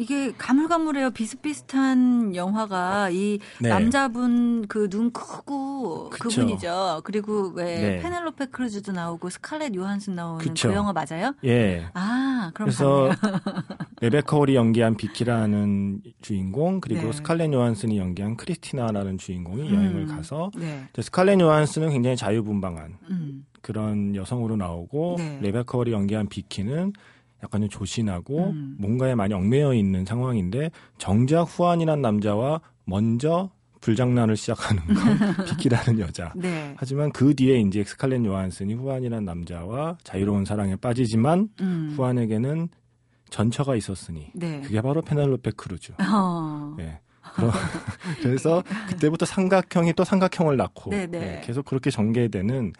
[0.00, 1.10] 이게 가물가물해요.
[1.10, 3.68] 비슷비슷한 영화가 이 네.
[3.68, 6.40] 남자분 그 눈 크고 그쵸.
[6.40, 7.02] 그분이죠.
[7.04, 7.98] 그리고 왜 네.
[8.00, 10.68] 페넬로페 크루즈도 나오고 스칼렛 요한슨 나오는 그쵸.
[10.68, 11.34] 그 영화 맞아요?
[11.44, 11.86] 예.
[11.92, 13.10] 아, 그럼 그래서
[14.00, 17.12] 레베카 홀이 연기한 비키라는 주인공 그리고 네.
[17.12, 19.74] 스칼렛 요한슨이 연기한 크리스티나라는 주인공이 음.
[19.74, 20.88] 여행을 가서 네.
[20.98, 23.44] 스칼렛 요한슨은 굉장히 자유분방한 음.
[23.60, 25.38] 그런 여성으로 나오고 네.
[25.42, 26.94] 레베카 홀이 연기한 비키는
[27.42, 28.76] 약간 좀 조신하고 음.
[28.78, 33.50] 뭔가에 많이 얽매여 있는 상황인데 정작 후안이란 남자와 먼저
[33.80, 34.94] 불장난을 시작하는 건
[35.46, 36.32] 비키라는 여자.
[36.36, 36.74] 네.
[36.76, 41.94] 하지만 그 뒤에 이제 스칼렛 요한슨이 후안이란 남자와 자유로운 사랑에 빠지지만 음.
[41.96, 42.68] 후안에게는
[43.30, 44.60] 전처가 있었으니 네.
[44.60, 45.92] 그게 바로 페넬로페 크루즈.
[46.12, 46.74] 어.
[46.76, 47.00] 네.
[48.22, 51.18] 그래서 그때부터 삼각형이 또 삼각형을 낳고 네, 네.
[51.18, 52.72] 네, 계속 그렇게 전개되는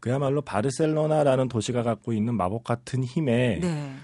[0.00, 3.94] 그야말로 바르셀로나라는 도시가 갖고 있는 마법 같은 힘에 네.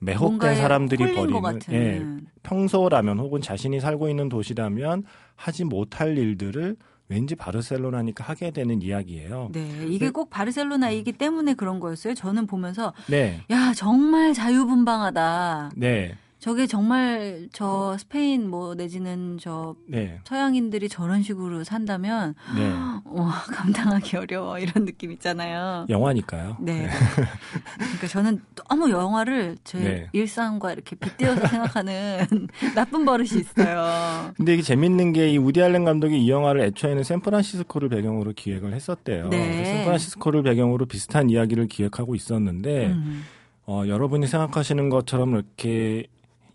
[0.00, 2.06] 매혹된 사람들이 벌이는 예,
[2.42, 5.04] 평소라면 혹은 자신이 살고 있는 도시라면
[5.36, 6.76] 하지 못할 일들을
[7.08, 9.50] 왠지 바르셀로나니까 하게 되는 이야기예요.
[9.52, 12.14] 네, 이게 꼭 바르셀로나이기 때문에 그런 거였어요.
[12.14, 13.40] 저는 보면서 네.
[13.50, 15.72] 야 정말 자유분방하다.
[15.76, 16.14] 네.
[16.40, 20.20] 저게 정말 저 스페인 뭐 내지는 저 네.
[20.24, 22.72] 서양인들이 저런 식으로 산다면 네.
[23.04, 25.84] 와 감당하기 어려워 이런 느낌 있잖아요.
[25.90, 26.56] 영화니까요.
[26.60, 26.86] 네.
[26.86, 26.90] 네.
[27.78, 30.08] 그러니까 저는 너무 영화를 제 네.
[30.12, 32.26] 일상과 이렇게 빗대어서 생각하는
[32.74, 34.32] 나쁜 버릇이 있어요.
[34.36, 39.28] 근데 이게 재밌는 게 이 우디 알렌 감독이 이 영화를 애초에는 샌프란시스코를 배경으로 기획을 했었대요.
[39.28, 39.64] 네.
[39.66, 43.24] 샌프란시스코를 배경으로 비슷한 이야기를 기획하고 있었는데 음.
[43.66, 46.06] 어, 여러분이 생각하시는 것처럼 이렇게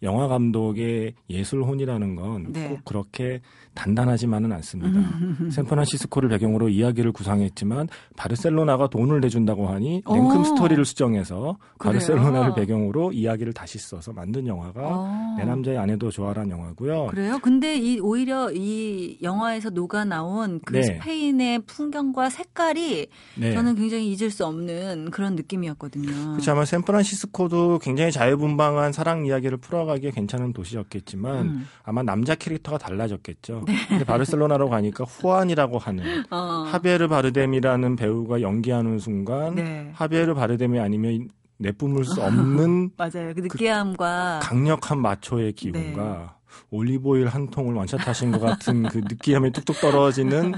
[0.03, 2.79] 영화 감독의 예술혼이라는 건꼭 네.
[2.85, 3.41] 그렇게
[3.75, 4.99] 단단하지만은 않습니다.
[4.99, 5.49] 음.
[5.51, 10.43] 샌프란시스코를 배경으로 이야기를 구상했지만 바르셀로나가 돈을 내준다고 하니 냉큼 어.
[10.43, 11.93] 스토리를 수정해서 그래요?
[11.93, 15.35] 바르셀로나를 배경으로 이야기를 다시 써서 만든 영화가 어.
[15.37, 17.07] 내 남자의 아내도 좋아라는 영화고요.
[17.07, 17.39] 그래요?
[17.41, 20.83] 근데 이 오히려 이 영화에서 녹아 나온 그 네.
[20.83, 23.53] 스페인의 풍경과 색깔이 네.
[23.53, 26.31] 저는 굉장히 잊을 수 없는 그런 느낌이었거든요.
[26.31, 26.51] 그렇죠.
[26.51, 31.67] 아마 샌프란시스코도 굉장히 자유분방한 사랑 이야기를 풀어가기에 괜찮은 도시였겠지만 음.
[31.83, 33.64] 아마 남자 캐릭터가 달라졌겠죠.
[33.65, 33.73] 네.
[33.87, 36.65] 근데 바르셀로나로 가니까 후안이라고 하는 어.
[36.67, 39.91] 하베르 바르뎀이라는 배우가 연기하는 순간 네.
[39.93, 43.33] 하베르 바르뎀이 아니면 내뿜을 수 없는 맞아요.
[43.33, 46.25] 그 느끼함과 그 강력한 마초의 기운과 네.
[46.71, 50.53] 올리브오일 한 통을 완샷하신 것 같은 그 느끼함이 뚝뚝 떨어지는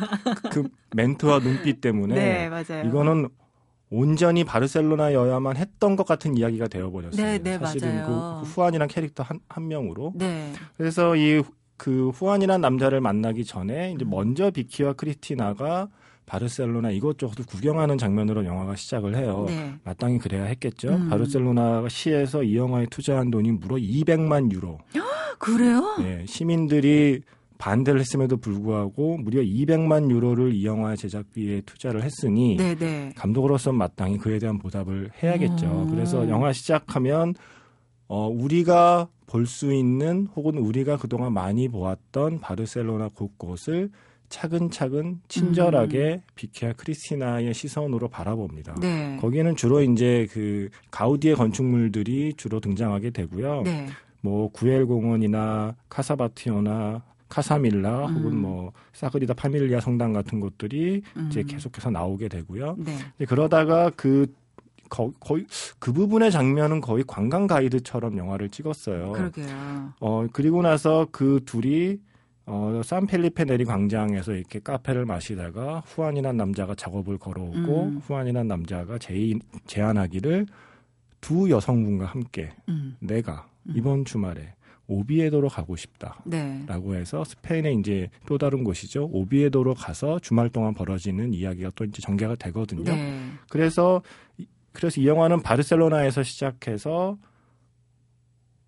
[0.52, 2.88] 그 멘트와 눈빛 때문에 네, 맞아요.
[2.88, 3.30] 이거는
[3.90, 7.26] 온전히 바르셀로나여야만 했던 것 같은 이야기가 되어버렸어요.
[7.26, 8.42] 네, 네, 사실은 맞아요.
[8.44, 10.12] 그 후안이란 캐릭터 한, 한 명으로.
[10.16, 10.52] 네.
[10.78, 11.42] 그래서 이
[11.78, 15.88] 그 후안이란 남자를 만나기 전에 이제 먼저 비키와 크리스티나가
[16.26, 19.46] 바르셀로나 이것저것 구경하는 장면으로 영화가 시작을 해요.
[19.48, 19.76] 네.
[19.84, 20.90] 마땅히 그래야 했겠죠.
[20.90, 21.10] 음.
[21.10, 24.80] 바르셀로나 시에서 이 영화에 투자한 돈이 무려 200만 유로.
[25.40, 25.96] 그래요?
[26.00, 27.22] 네, 시민들이
[27.58, 32.76] 반대를 했음에도 불구하고 무려 200만 유로를 이 영화의 제작비에 투자를 했으니 네네.
[32.76, 33.14] 네.
[33.16, 35.66] 감독으로서 마땅히 그에 대한 보답을 해야겠죠.
[35.66, 35.92] 음.
[35.92, 37.34] 그래서 영화 시작하면
[38.08, 43.90] 어 우리가 볼 수 있는 혹은 우리가 그동안 많이 보았던 바르셀로나 곳곳을
[44.30, 46.22] 차근차근 친절하게 음.
[46.36, 48.76] 비케아 크리스티나의 시선으로 바라봅니다.
[48.82, 49.18] 네.
[49.22, 53.62] 거기에는 주로 이제 그 가우디의 건축물들이 주로 등장하게 되고요.
[53.64, 53.88] 네.
[54.22, 58.16] 뭐 구엘 공원이나 카사 바트요나 카사밀라 음.
[58.16, 61.28] 혹은 뭐 사그라다 파밀리아 성당 같은 곳들이 음.
[61.30, 62.78] 이제 계속해서 나오게 되고요.
[62.80, 63.26] 네.
[63.26, 64.34] 그러다가 그
[64.90, 65.46] 거, 거의
[65.80, 69.12] 그 부분의 장면은 거의 관광 가이드처럼 영화를 찍었어요.
[69.12, 69.94] 그러게요.
[70.00, 72.00] 어 그리고 나서 그 둘이
[72.50, 77.98] 어, 산펠리페 네리 광장에서 이렇게 카페를 마시다가 후안이란 남자가 작업을 걸어오고 음.
[78.02, 80.46] 후안이란 남자가 제인, 제안하기를
[81.20, 82.96] 두 여성분과 함께 음.
[83.00, 83.74] 내가 음.
[83.76, 84.54] 이번 주말에
[84.88, 86.24] 오비에도로 가고 싶다라고
[86.94, 87.00] 네.
[87.00, 92.36] 해서 스페인의 이제 또 다른 곳이죠 오비에도로 가서 주말 동안 벌어지는 이야기가 또 이제 전개가
[92.36, 92.84] 되거든요.
[92.84, 93.30] 네.
[93.50, 94.02] 그래서
[94.78, 97.18] 그래서 이 영화는 바르셀로나에서 시작해서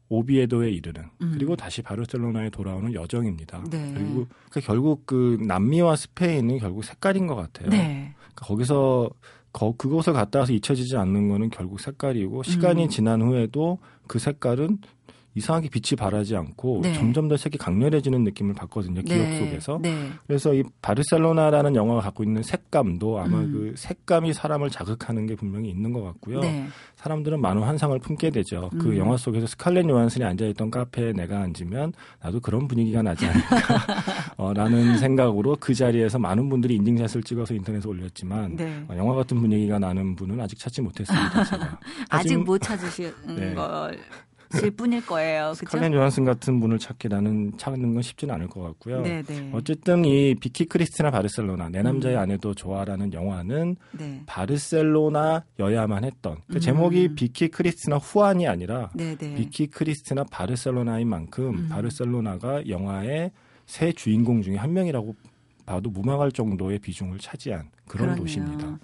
[0.09, 1.31] 오비에도에 이르는 음.
[1.35, 3.63] 그리고 다시 바르셀로나에 돌아오는 여정입니다.
[3.69, 3.93] 네.
[3.93, 7.69] 그리고 그 결국 그 남미와 스페인은 결국 색깔인 것 같아요.
[7.69, 8.15] 네.
[8.17, 9.11] 그러니까 거기서
[9.53, 12.89] 거, 그곳을 갔다 와서 잊혀지지 않는 거는 결국 색깔이고 시간이 음.
[12.89, 14.79] 지난 후에도 그 색깔은
[15.39, 16.93] 이상하게 빛이 바라지 않고 네.
[16.93, 19.01] 점점 더 색이 강렬해지는 느낌을 받거든요.
[19.01, 19.39] 기억 네.
[19.39, 19.79] 속에서.
[19.81, 20.09] 네.
[20.27, 23.51] 그래서 이 바르셀로나라는 영화가 갖고 있는 색감도 아마 음.
[23.51, 26.41] 그 색감이 사람을 자극하는 게 분명히 있는 것 같고요.
[26.41, 26.67] 네.
[26.97, 28.69] 사람들은 많은 환상을 품게 되죠.
[28.71, 28.79] 그 음.
[28.89, 33.55] 그 영화 속에서 스칼렛 요한슨이 앉아있던 카페에 내가 앉으면 나도 그런 분위기가 나지 않을까
[34.37, 38.83] 어, 라는 생각으로 그 자리에서 많은 분들이 인증샷을 찍어서 인터넷에 올렸지만 네.
[38.89, 41.79] 어, 영화 같은 분위기가 나는 분은 아직 찾지 못했습니다.
[42.09, 43.53] 아직 못 찾으신 네.
[43.53, 43.97] 걸.
[44.49, 45.53] 질 뿐일 거예요.
[45.53, 49.01] 스칼렛 요한슨 같은 분을 찾기 나는 찾는 건 쉽지는 않을 것 같고요.
[49.01, 49.23] 네네.
[49.23, 49.49] 네.
[49.53, 52.21] 어쨌든 이 비키 크리스티나 바르셀로나 내 남자의 음.
[52.21, 54.23] 아내도 좋아라는 영화는 네.
[54.25, 56.59] 바르셀로나여야만 했던 그 음.
[56.59, 59.17] 제목이 비키 크리스티나 후안이 아니라 네네.
[59.17, 59.35] 네.
[59.35, 61.69] 비키 크리스티나 바르셀로나인 만큼 음.
[61.69, 63.31] 바르셀로나가 영화의
[63.65, 65.15] 세 주인공 중에 한 명이라고
[65.65, 68.15] 봐도 무방할 정도의 비중을 차지한 그런 그러네요.
[68.15, 68.79] 도시입니다.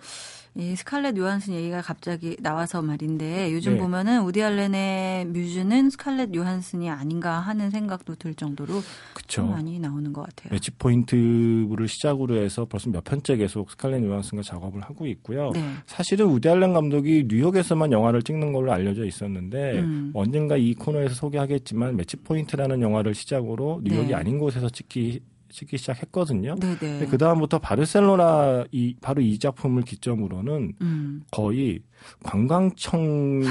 [0.58, 3.80] 이 스칼렛 요한슨 얘기가 갑자기 나와서 말인데 요즘 네.
[3.80, 8.82] 보면은 우디 알렌의 뮤즈는 스칼렛 요한슨이 아닌가 하는 생각도 들 정도로
[9.14, 9.46] 그쵸.
[9.46, 10.54] 많이 나오는 것 같아요.
[10.54, 15.52] 매치 포인트를 시작으로 해서 벌써 몇 편째 계속 스칼렛 요한슨과 작업을 하고 있고요.
[15.54, 15.62] 네.
[15.88, 20.12] 사실은 우디 알렌 감독이 뉴욕에서만 영화를 찍는 걸로 알려져 있었는데 음.
[20.14, 24.14] 언젠가 이 코너에서 소개하겠지만 매치 포인트라는 영화를 시작으로 뉴욕이 네.
[24.16, 25.20] 아닌 곳에서 찍기
[25.56, 26.56] 찍기 시작했거든요.
[27.10, 31.24] 그 다음부터 바르셀로나 이 바로 이 작품을 기점으로는 음.
[31.32, 31.82] 거의
[32.24, 33.44] 관광청과의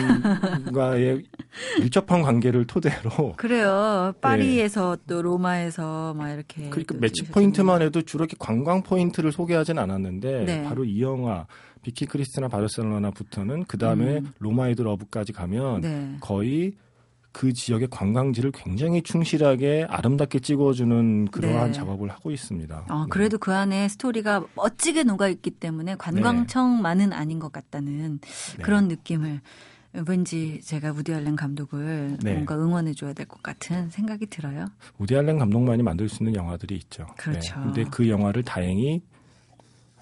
[1.81, 4.13] 밀접한 관계를 토대로 그래요.
[4.21, 5.03] 파리에서 네.
[5.07, 10.63] 또 로마에서 막 이렇게 그러니까 매치 포인트만 해도 주로 이렇게 관광 포인트를 소개하진 않았는데 네.
[10.65, 11.47] 바로 이 영화
[11.83, 14.33] 비키 크리스티나 바르셀로나부터는 그 다음에 음.
[14.39, 16.17] 로마 with Love까지 가면 네.
[16.21, 16.75] 거의
[17.35, 21.73] 그 지역의 관광지를 굉장히 충실하게 아름답게 찍어주는 그러한 네.
[21.73, 22.87] 작업을 하고 있습니다.
[22.89, 23.41] 어, 그래도 네.
[23.41, 27.17] 그 안에 스토리가 멋지게 녹아 있기 때문에 관광청만은 네.
[27.17, 28.63] 아닌 것 같다는 네.
[28.63, 29.41] 그런 느낌을
[30.07, 32.33] 왠지 제가 우디 알렌 감독을 네.
[32.35, 34.67] 뭔가 응원해 줘야 될 것 같은 생각이 들어요.
[34.99, 37.07] 우디 알렌 감독만이 만들 수 있는 영화들이 있죠.
[37.17, 37.59] 그렇죠.
[37.59, 37.65] 네.
[37.65, 39.03] 근데 그 영화를 다행히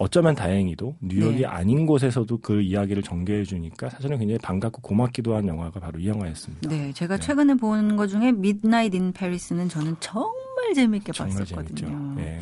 [0.03, 1.45] 어쩌면 다행히도 뉴욕이 네.
[1.47, 6.69] 아닌 곳에서도 그 이야기를 전개해 주니까 사실은 굉장히 반갑고 고맙기도 한 영화가 바로 이 영화였습니다.
[6.69, 7.23] 네, 제가 네.
[7.25, 11.75] 최근에 본 것 중에 Midnight in Paris는 저는 정말 재밌게 정말 봤었거든요.
[11.77, 12.15] 재밌죠.
[12.17, 12.41] 네.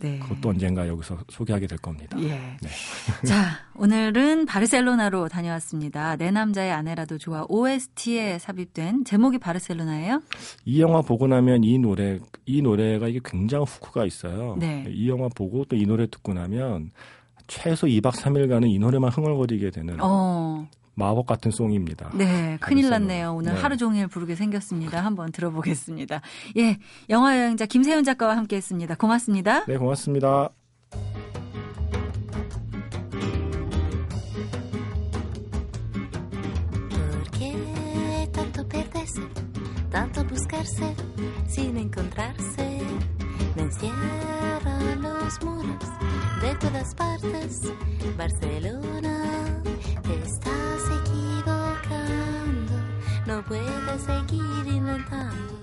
[0.00, 0.18] 네.
[0.20, 2.20] 그것도 언젠가 여기서 소개하게 될 겁니다.
[2.20, 2.28] 예.
[2.28, 2.68] 네.
[3.26, 6.16] 자, 오늘은 바르셀로나로 다녀왔습니다.
[6.16, 10.22] 내 남자의 아내라도 좋아 OST에 삽입된 제목이 바르셀로나예요?
[10.66, 14.56] 이 영화 보고 나면 이 노래 이 노래가 이게 굉장히 후크가 있어요.
[14.58, 14.84] 네.
[14.88, 16.90] 이 영화 보고 또 이 노래 듣고 나면
[17.46, 20.68] 최소 2박 3일간은 이 노래만 흥얼거리게 되는 어.
[20.98, 22.10] 마법 같은 송입니다.
[22.14, 23.34] 네, 큰일 났네요.
[23.34, 23.60] 오늘 네.
[23.60, 25.04] 하루 종일 부르게 생겼습니다.
[25.04, 26.20] 한번 들어보겠습니다.
[26.58, 28.96] 예, 영화 여행자 김세윤 작가와 함께했습니다.
[28.96, 29.64] 고맙습니다.
[29.66, 30.50] 네, 고맙습니다.
[39.90, 40.94] tanto buscarse
[41.48, 42.78] sin encontrarse.
[43.56, 45.88] Vencieron los muros
[46.42, 47.72] de todas partes.
[48.16, 49.62] Barcelona
[50.24, 50.67] está.
[53.28, 55.58] No puedes seguir inventando.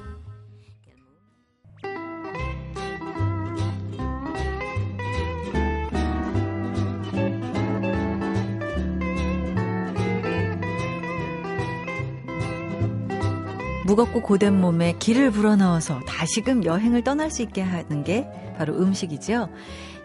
[13.86, 19.50] 무겁고 고된 몸에 기를 불어넣어서 다시금 여행을 떠날 수 있게 하는 게 바로 음식이죠.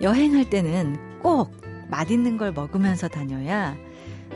[0.00, 1.52] 여행할 때는 꼭
[1.90, 3.76] 맛있는 걸 먹으면서 다녀야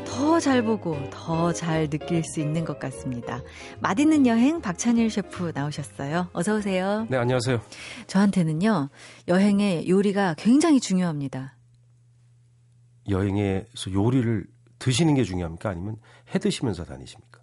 [0.04, 3.40] 더 잘 보고 더 잘 느낄 수 있는 것 같습니다.
[3.80, 6.28] 맛있는 여행 박찬일 셰프 나오셨어요.
[6.33, 7.07] 어서 오세요.
[7.09, 7.61] 네, 안녕하세요.
[8.07, 8.88] 저한테는요.
[9.28, 11.57] 여행의 요리가 굉장히 중요합니다.
[13.09, 14.46] 여행에서 요리를
[14.78, 15.70] 드시는 게 중요합니까?
[15.70, 15.96] 아니면
[16.35, 17.33] 해 드시면서 다니십니까?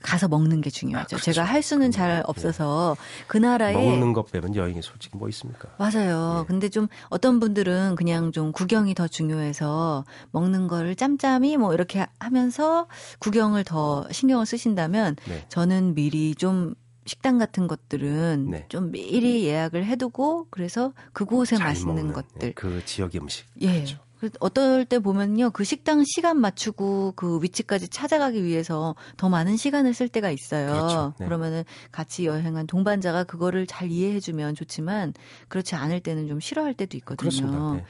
[0.00, 1.16] 가서 먹는 게 중요하죠.
[1.16, 1.32] 아, 그렇죠.
[1.32, 2.22] 제가 할 수는 잘 네.
[2.26, 5.68] 없어서 그 나라에 먹는 것 빼면 여행에 솔직히 뭐 있습니까?
[5.78, 6.40] 맞아요.
[6.40, 6.46] 네.
[6.46, 12.86] 근데 좀 어떤 분들은 그냥 좀 구경이 더 중요해서 먹는 거를 짬짬이 뭐 이렇게 하면서
[13.18, 15.44] 구경을 더 신경을 쓰신다면 네.
[15.48, 18.66] 저는 미리 좀 식당 같은 것들은 네.
[18.68, 23.98] 좀 미리 예약을 해두고 그래서 그곳에 맛있는 먹는, 것들 네, 그 지역의 음식 예 그렇죠.
[24.40, 30.08] 어떨 때 보면요, 그 식당 시간 맞추고 그 위치까지 찾아가기 위해서 더 많은 시간을 쓸
[30.08, 30.72] 때가 있어요.
[30.72, 31.14] 그렇죠.
[31.18, 31.26] 네.
[31.26, 35.14] 그러면은 같이 여행한 동반자가 그거를 잘 이해해주면 좋지만
[35.48, 37.74] 그렇지 않을 때는 좀 싫어할 때도 있거든요.
[37.76, 37.84] 네.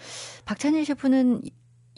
[0.45, 1.43] 박찬일 셰프는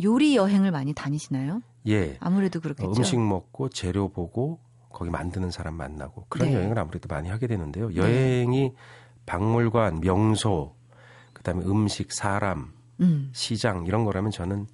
[0.02, 1.62] 요리 여행을 많이 다니시나요?
[1.88, 2.16] 예.
[2.20, 2.88] 아무래도 그렇겠죠.
[2.88, 6.54] 어, 음식 먹고 재료 보고 거기 만드는 사람 만나고 그런 네.
[6.54, 7.88] 여행을 아무래도 많이 하게 되는데요.
[7.88, 7.96] 네.
[7.96, 8.72] 여행이
[9.26, 10.74] 박물관, 명소,
[11.32, 13.30] 그다음에 음식, 사람 음.
[13.32, 14.66] 시장 이런 거라면 저는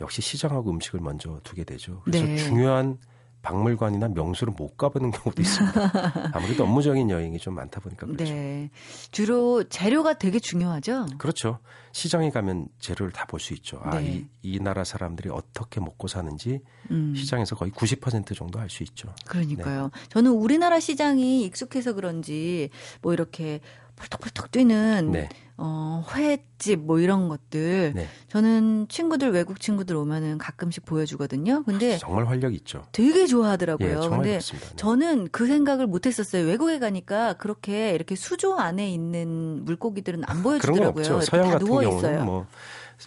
[0.00, 2.00] 역시 시장하고 음식을 먼저 두게 되죠.
[2.04, 2.36] 그래서 네.
[2.36, 2.98] 중요한
[3.42, 6.30] 박물관이나 명소를 못 가보는 경우도 있습니다.
[6.32, 8.32] 아무래도 업무적인 여행이 좀 많다 보니까 그렇죠.
[8.32, 8.70] 네.
[9.10, 11.06] 주로 재료가 되게 중요하죠.
[11.18, 11.58] 그렇죠.
[11.92, 13.80] 시장에 가면 재료를 다 볼 수 있죠.
[13.84, 14.24] 아, 네.
[14.42, 16.60] 이, 이 나라 사람들이 어떻게 먹고 사는지
[16.90, 17.14] 음.
[17.14, 19.14] 시장에서 거의 90% 정도 알 수 있죠.
[19.26, 19.90] 그러니까요.
[19.92, 20.00] 네.
[20.08, 22.70] 저는 우리나라 시장이 익숙해서 그런지
[23.02, 23.60] 뭐 이렇게
[23.96, 25.28] 펄떡펄떡 뛰는 네.
[25.56, 28.08] 어, 회집 뭐 이런 것들 네.
[28.28, 31.62] 저는 친구들 외국 친구들 오면은 가끔씩 보여주거든요.
[31.62, 32.84] 근데 아, 정말 활력 있죠.
[32.90, 33.88] 되게 좋아하더라고요.
[33.88, 34.76] 예, 정말 근데 네.
[34.76, 36.44] 저는 그 생각을 못 했었어요.
[36.44, 40.92] 외국에 가니까 그렇게 이렇게 수조 안에 있는 물고기들은 안 보여주더라고요.
[40.92, 41.30] 그런 거 없죠.
[41.30, 42.24] 서양 같은 경우는 있어요.
[42.24, 42.46] 뭐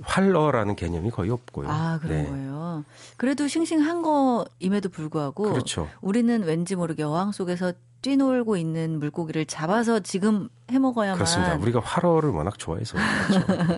[0.03, 1.67] 활러라는 개념이 거의 없고요.
[1.69, 2.29] 아 그런 네.
[2.29, 2.83] 거예요.
[3.17, 5.89] 그래도 싱싱한 거임에도 불구하고 그렇죠.
[6.01, 11.55] 우리는 왠지 모르게 어항 속에서 뛰놀고 있는 물고기를 잡아서 지금 해 먹어야만 그렇습니다.
[11.55, 12.97] 우리가 활어를 워낙 좋아해서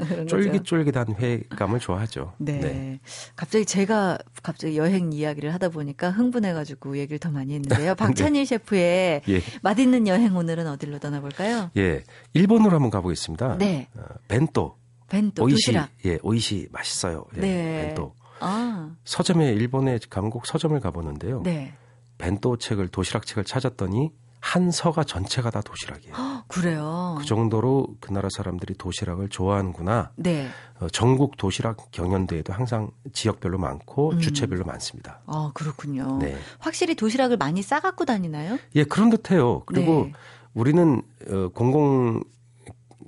[0.09, 0.25] 그렇죠.
[0.27, 2.33] 쫄깃쫄깃한 회감을 좋아하죠.
[2.37, 2.59] 네.
[2.59, 2.99] 네.
[3.35, 7.95] 갑자기 제가 갑자기 여행 이야기를 하다 보니까 흥분해가지고 얘기를 더 많이 했는데요.
[7.95, 8.45] 박찬일 네.
[8.45, 9.41] 셰프의 예.
[9.61, 11.71] 맛있는 여행 오늘은 어디로 떠나볼까요?
[11.77, 13.57] 예, 일본으로 한번 가보겠습니다.
[13.57, 13.87] 네.
[13.95, 14.78] 어, 벤또.
[15.09, 15.89] 벤또 오이시, 도시락.
[16.05, 17.25] 예, 오이시 맛있어요.
[17.37, 17.85] 예, 네.
[17.87, 18.13] 벤또.
[18.39, 18.91] 아.
[19.03, 21.41] 서점에 일본에 가면 꼭 서점을 가보는데요.
[21.43, 21.73] 네.
[22.17, 26.15] 벤또 책을 도시락 책을 찾았더니 한 서가 전체가 다 도시락이에요.
[26.47, 27.15] 그래요.
[27.19, 30.11] 그 정도로 그 나라 사람들이 도시락을 좋아하는구나.
[30.15, 30.47] 네.
[30.79, 34.19] 어, 전국 도시락 경연대회도 항상 지역별로 많고 음.
[34.19, 35.19] 주체별로 많습니다.
[35.25, 36.19] 아 그렇군요.
[36.19, 36.37] 네.
[36.59, 38.57] 확실히 도시락을 많이 싸갖고 다니나요?
[38.75, 39.63] 예, 그런 듯해요.
[39.65, 40.13] 그리고 네.
[40.53, 42.23] 우리는 어, 공공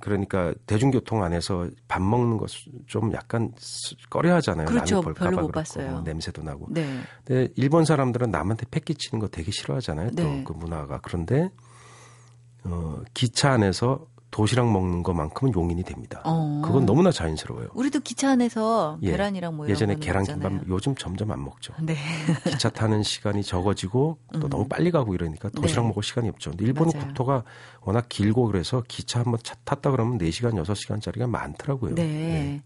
[0.02, 3.52] 그러니까 대중교통 안에서 밥 먹는 것좀 약간
[4.10, 4.66] 꺼려 하잖아요.
[4.66, 4.96] 그렇죠.
[4.96, 5.92] 남이 볼까 별로 못 봤어요.
[5.92, 6.66] 뭐 냄새도 나고.
[6.70, 6.84] 네.
[7.24, 10.10] 근데 일본 사람들은 남한테 패 끼치는 거 되게 싫어하잖아요.
[10.10, 10.42] 네.
[10.42, 10.98] 또그 문화가.
[11.02, 11.50] 그런데
[12.64, 16.22] 어 기차 안에서 도시락 먹는 것만큼은 용인이 됩니다.
[16.24, 16.62] 어.
[16.64, 17.68] 그건 너무나 자연스러워요.
[17.74, 19.10] 우리도 기차 안에서 예.
[19.10, 21.74] 계란이랑 뭐 예전에 계란김밥 요즘 점점 안 먹죠.
[21.82, 21.94] 네.
[22.50, 24.48] 기차 타는 시간이 적어지고 또 음.
[24.48, 25.88] 너무 빨리 가고 이러니까 도시락 네.
[25.88, 26.50] 먹을 시간이 없죠.
[26.50, 27.08] 근데 일본은 맞아요.
[27.08, 27.44] 국토가
[27.82, 31.94] 워낙 길고 그래서 기차 한번 탔다 그러면 4시간, 6시간짜리가 많더라고요.
[31.94, 32.02] 네.
[32.02, 32.62] 네.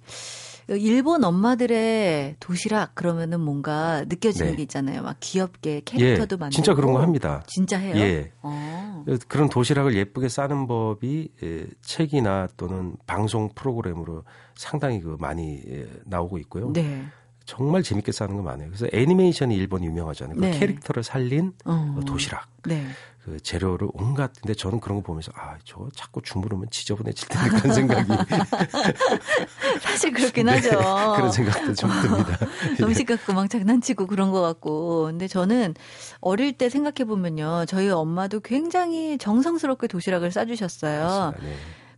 [0.69, 4.57] 일본 엄마들의 도시락 그러면은 뭔가 느껴지는 네.
[4.57, 5.03] 게 있잖아요.
[5.03, 6.51] 막 귀엽게 캐릭터도 예, 만들고.
[6.51, 7.43] 진짜 그런 거 합니다.
[7.47, 7.95] 진짜 해요?
[7.97, 8.33] 예.
[8.43, 9.05] 어.
[9.29, 14.25] 그런 도시락을 예쁘게 싸는 법이 예, 책이나 또는 방송 프로그램으로
[14.57, 16.73] 상당히 그 많이 예, 나오고 있고요.
[16.73, 17.05] 네.
[17.45, 18.69] 정말 재밌게 싸는 거 많아요.
[18.69, 20.35] 그래서 애니메이션이 일본 유명하잖아요.
[20.35, 20.59] 그 네.
[20.59, 22.01] 캐릭터를 살린 어.
[22.05, 22.49] 도시락.
[22.65, 22.85] 네.
[23.27, 27.75] 그 재료를 온갖 근데 저는 그런 거 보면서 아 저거 자꾸 주무르면 지저분해질 텐데 그런
[27.75, 28.09] 생각이
[29.83, 30.71] 사실 그렇긴 네, 하죠.
[31.17, 32.39] 그런 생각도 좀 듭니다.
[32.81, 35.75] 음식 갖고 막 장난치고 그런 것 같고 근데 저는
[36.21, 41.35] 어릴 때 생각해 보면요 저희 엄마도 굉장히 정성스럽게 도시락을 싸주셨어요.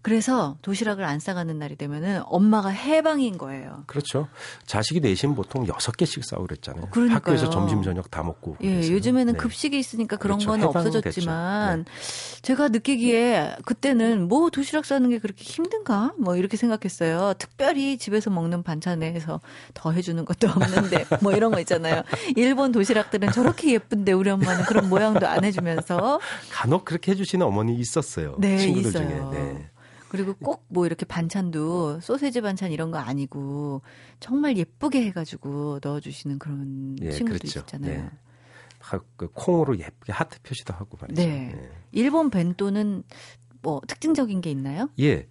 [0.09, 0.19] 네.
[0.19, 3.85] 그래서 도시락을 안 싸가는 날이 되면은 엄마가 해방인 거예요.
[3.87, 4.29] 그렇죠.
[4.67, 6.85] 자식이 내신 보통 여섯 개씩 싸고 그랬잖아요.
[6.85, 7.17] 어, 그러니까요.
[7.17, 8.57] 학교에서 점심 저녁 다 먹고.
[8.63, 8.91] 예.
[8.91, 9.39] 요즘에는 네.
[9.39, 10.59] 급식이 있으니까 그런 그렇죠.
[10.59, 11.91] 건 없어졌지만 네.
[12.43, 16.15] 제가 느끼기에 그때는 뭐 도시락 싸는 게 그렇게 힘든가?
[16.19, 17.35] 뭐 이렇게 생각했어요.
[17.39, 19.41] 특별히 집에서 먹는 반찬에서
[19.75, 22.03] 더 해주는 것도 없는데 뭐 이런 거 있잖아요.
[22.37, 26.19] 일본 도시락들은 저렇게 예쁜데 우리 엄마는 그런 모양도 안 해주면서
[26.51, 28.37] 간혹 그렇게 해주시는 어머니 있었어요.
[28.39, 29.31] 네, 친구들 있어요.
[29.31, 29.39] 중에.
[29.39, 29.71] 네.
[30.09, 33.83] 그리고 꼭 뭐 이렇게 반찬도 소세지 반찬 이런 거 아니고
[34.21, 37.61] 정말 예쁘게 해가지고 넣어주시는 그런 예, 친구들 그렇죠.
[37.61, 38.03] 있잖아요.
[38.05, 38.11] 네.
[39.17, 41.21] 그 콩으로 예쁘게 하트 표시도 하고 말이죠.
[41.23, 41.53] 네.
[41.55, 41.71] 네.
[41.93, 43.03] 일본 벤또는
[43.63, 44.89] 뭐 특징적인 게 있나요?
[45.01, 45.27] 예.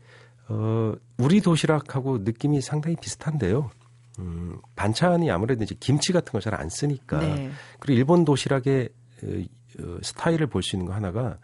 [0.50, 3.70] 어, 우리 도시락하고 느낌이 상당히 비슷한데요.
[4.20, 7.20] 음, 반찬이 아무래도 이제 김치 같은 걸 잘 안 쓰니까.
[7.20, 7.52] 네.
[7.80, 8.90] 그리고 일본 도시락의
[9.24, 9.28] 어,
[9.84, 11.38] 어, 스타일을 볼 수 있는 거 하나가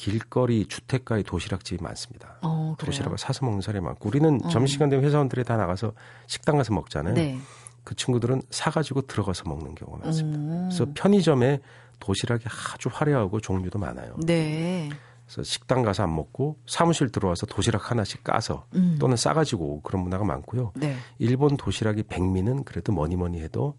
[0.00, 2.38] 길거리 주택가의 도시락집이 많습니다.
[2.40, 4.48] 어, 도시락을 사서 먹는 사람이 많고 우리는 어.
[4.48, 5.92] 점심시간 되면 회사원들이 다 나가서
[6.26, 7.12] 식당 가서 먹잖아요.
[7.12, 7.38] 네.
[7.84, 10.38] 그 친구들은 사가지고 들어가서 먹는 경우가 많습니다.
[10.38, 10.68] 음.
[10.70, 11.60] 그래서 편의점에
[11.98, 14.16] 도시락이 아주 화려하고 종류도 많아요.
[14.24, 14.88] 네.
[15.26, 18.96] 그래서 식당 가서 안 먹고 사무실 들어와서 도시락 하나씩 까서 음.
[18.98, 20.72] 또는 싸가지고 그런 문화가 많고요.
[20.76, 20.96] 네.
[21.18, 23.76] 일본 도시락이 백미는 그래도 뭐니 뭐니 해도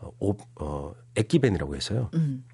[0.00, 2.10] 어, 오, 어, 액기벤이라고 해서요.
[2.14, 2.44] 음.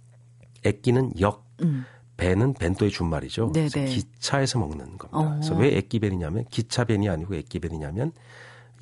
[0.64, 1.86] 액기는 역, 음.
[2.16, 3.52] 벤은 벤또의 준말이죠.
[3.86, 5.08] 기차에서 먹는 겁니다.
[5.12, 5.30] 어.
[5.34, 8.12] 그래서 왜 액기벤이냐면 기차벤이 아니고 액기벤이냐면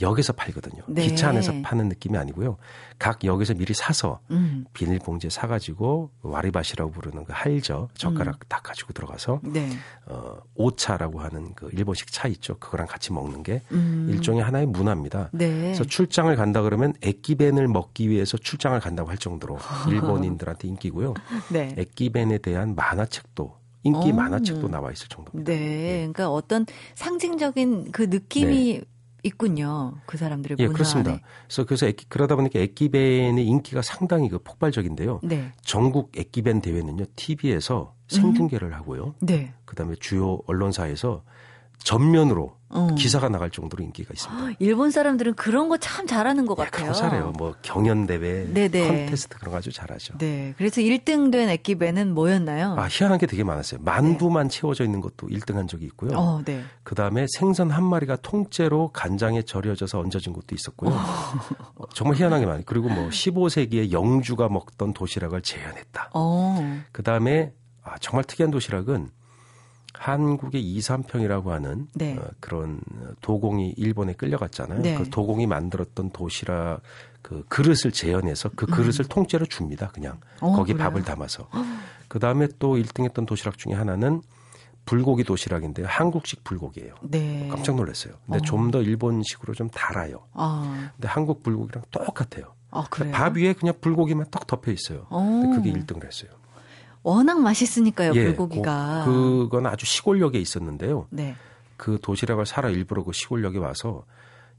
[0.05, 0.83] 역에서 팔거든요.
[0.87, 1.07] 네.
[1.07, 2.57] 기차 안에서 파는 느낌이 아니고요.
[2.99, 4.67] 각 역에서 미리 사서 음.
[4.73, 8.41] 비닐봉지에 사가지고 와리바시라고 부르는 그 할저 젓가락 음.
[8.49, 9.69] 다 가지고 들어가서 네.
[10.07, 12.57] 어, 오차라고 하는 그 일본식 차 있죠.
[12.59, 14.09] 그거랑 같이 먹는 게 음.
[14.11, 15.31] 일종의 하나의 문화입니다.
[15.33, 15.49] 네.
[15.49, 19.59] 그래서 출장을 간다 그러면 액기벤을 먹기 위해서 출장을 간다고 할 정도로
[19.91, 21.15] 일본인들한테 인기고요.
[21.51, 21.75] 네.
[21.77, 24.15] 액기벤에 대한 만화책도 인기 오.
[24.15, 25.53] 만화책도 나와 있을 정도입니다.
[25.53, 25.59] 네.
[25.59, 25.97] 네.
[25.99, 28.83] 그러니까 어떤 상징적인 그 느낌이 네.
[29.25, 29.95] 있군요.
[30.07, 31.13] 그 사람들의 예, 그렇습니다.
[31.13, 31.21] 안에.
[31.47, 35.21] 그래서 그래서 액기, 그러다 보니까 액기벤의 인기가 상당히 그 폭발적인데요.
[35.25, 35.51] 네.
[35.63, 37.05] 전국 액기벤 대회는요.
[37.17, 38.75] TV에서 생중계를 음.
[38.75, 39.15] 하고요.
[39.21, 39.53] 네.
[39.65, 41.25] 그다음에 주요 언론사에서
[41.79, 42.89] 전면으로 어.
[42.99, 44.57] 기사가 나갈 정도로 인기가 있습니다.
[44.59, 46.93] 일본 사람들은 그런 거 참 잘하는 것 예, 같아요.
[46.93, 47.33] 잘해요.
[47.37, 48.89] 뭐 경연 대회, 네네.
[48.89, 50.19] 컨테스트 그런 거 아주 잘하죠.
[50.19, 50.55] 네.
[50.57, 52.75] 그래서 1등 된 액기배는 뭐였나요?
[52.79, 53.81] 아 희한한 게 되게 많았어요.
[53.85, 54.57] 만두만 네.
[54.59, 56.17] 채워져 있는 것도 1등 한 적이 있고요.
[56.17, 56.65] 어, 네.
[56.83, 60.91] 그 다음에 생선 한 마리가 통째로 간장에 절여져서 얹어진 것도 있었고요.
[60.91, 60.97] 어.
[61.77, 62.65] 어 정말 희한하게 많이.
[62.65, 66.11] 그리고 뭐 15세기에 영주가 먹던 도시락을 재현했다.
[66.15, 66.81] 어.
[66.93, 67.53] 그 다음에
[67.83, 69.11] 아, 정말 특이한 도시락은
[69.95, 72.17] 한국의 이삼평이라고 하는 네.
[72.17, 72.81] 어, 그런
[73.21, 74.83] 도공이 일본에 끌려갔잖아요.
[74.83, 74.97] 네.
[74.97, 76.81] 그 도공이 만들었던 도시락
[77.23, 79.09] 그 그릇을 재현해서 그 그릇을 음.
[79.09, 79.91] 통째로 줍니다.
[79.95, 80.89] 그냥 어, 거기 그래요?
[80.89, 81.49] 밥을 담아서.
[82.09, 84.21] 그 다음에 또 1등했던 도시락 중에 하나는
[84.85, 85.87] 불고기 도시락인데요.
[85.89, 86.95] 한국식 불고기예요.
[87.03, 87.49] 네.
[87.51, 88.15] 깜짝 놀랐어요.
[88.27, 88.43] 근데 어.
[88.43, 90.27] 좀더 일본식으로 좀 달아요.
[90.35, 90.91] 아.
[90.97, 92.55] 근데 한국 불고기랑 똑같아요.
[92.71, 95.07] 아, 밥 위에 그냥 불고기만 떡 덮여 있어요.
[95.09, 95.21] 어.
[95.21, 96.33] 근데 그게 1등을 했어요.
[97.05, 99.05] 워낙 맛있으니까요, 예, 불고기가.
[99.05, 101.07] 그, 그건 아주 시골역에 있었는데요.
[101.11, 101.37] 네.
[101.77, 104.05] 그 도시락을 사러 일부러 그 시골역에 와서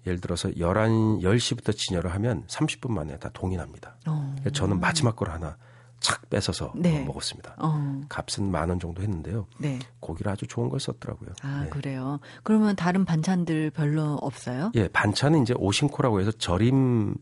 [0.08, 0.64] 예를 들어서 11,
[1.24, 3.98] 10시부터 진열을 하면 30분 만에 다 동인합니다.
[4.08, 4.36] 어.
[4.54, 5.58] 저는 마지막 걸 하나
[6.00, 7.04] 착 뺏어서 네.
[7.04, 7.56] 먹었습니다.
[7.58, 8.02] 어.
[8.10, 9.48] 값은 만 원 정도 했는데요.
[9.58, 9.80] 네.
[10.00, 11.32] 고기를 아주 좋은 걸 썼더라고요.
[11.42, 11.70] 아, 네.
[11.70, 12.20] 그래요?
[12.44, 14.72] 그러면 다른 반찬들 별로 없어요?
[14.76, 17.16] 예, 반찬은 이제 오신코라고 해서 절임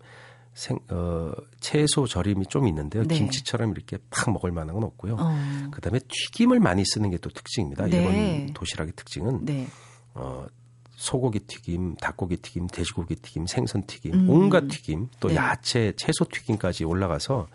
[0.53, 3.03] 생, 어, 채소 절임이 좀 있는데요.
[3.05, 3.15] 네.
[3.15, 5.15] 김치처럼 이렇게 팍 먹을 만한 건 없고요.
[5.19, 5.69] 어.
[5.71, 7.85] 그 다음에 튀김을 많이 쓰는 게 또 특징입니다.
[7.87, 7.97] 네.
[7.97, 9.65] 일본 도시락의 특징은 네.
[10.13, 10.45] 어,
[10.95, 14.29] 소고기 튀김, 닭고기 튀김, 돼지고기 튀김, 생선 튀김, 음.
[14.29, 15.35] 온갖 튀김, 또 네.
[15.35, 17.47] 야채, 채소 튀김까지 올라가서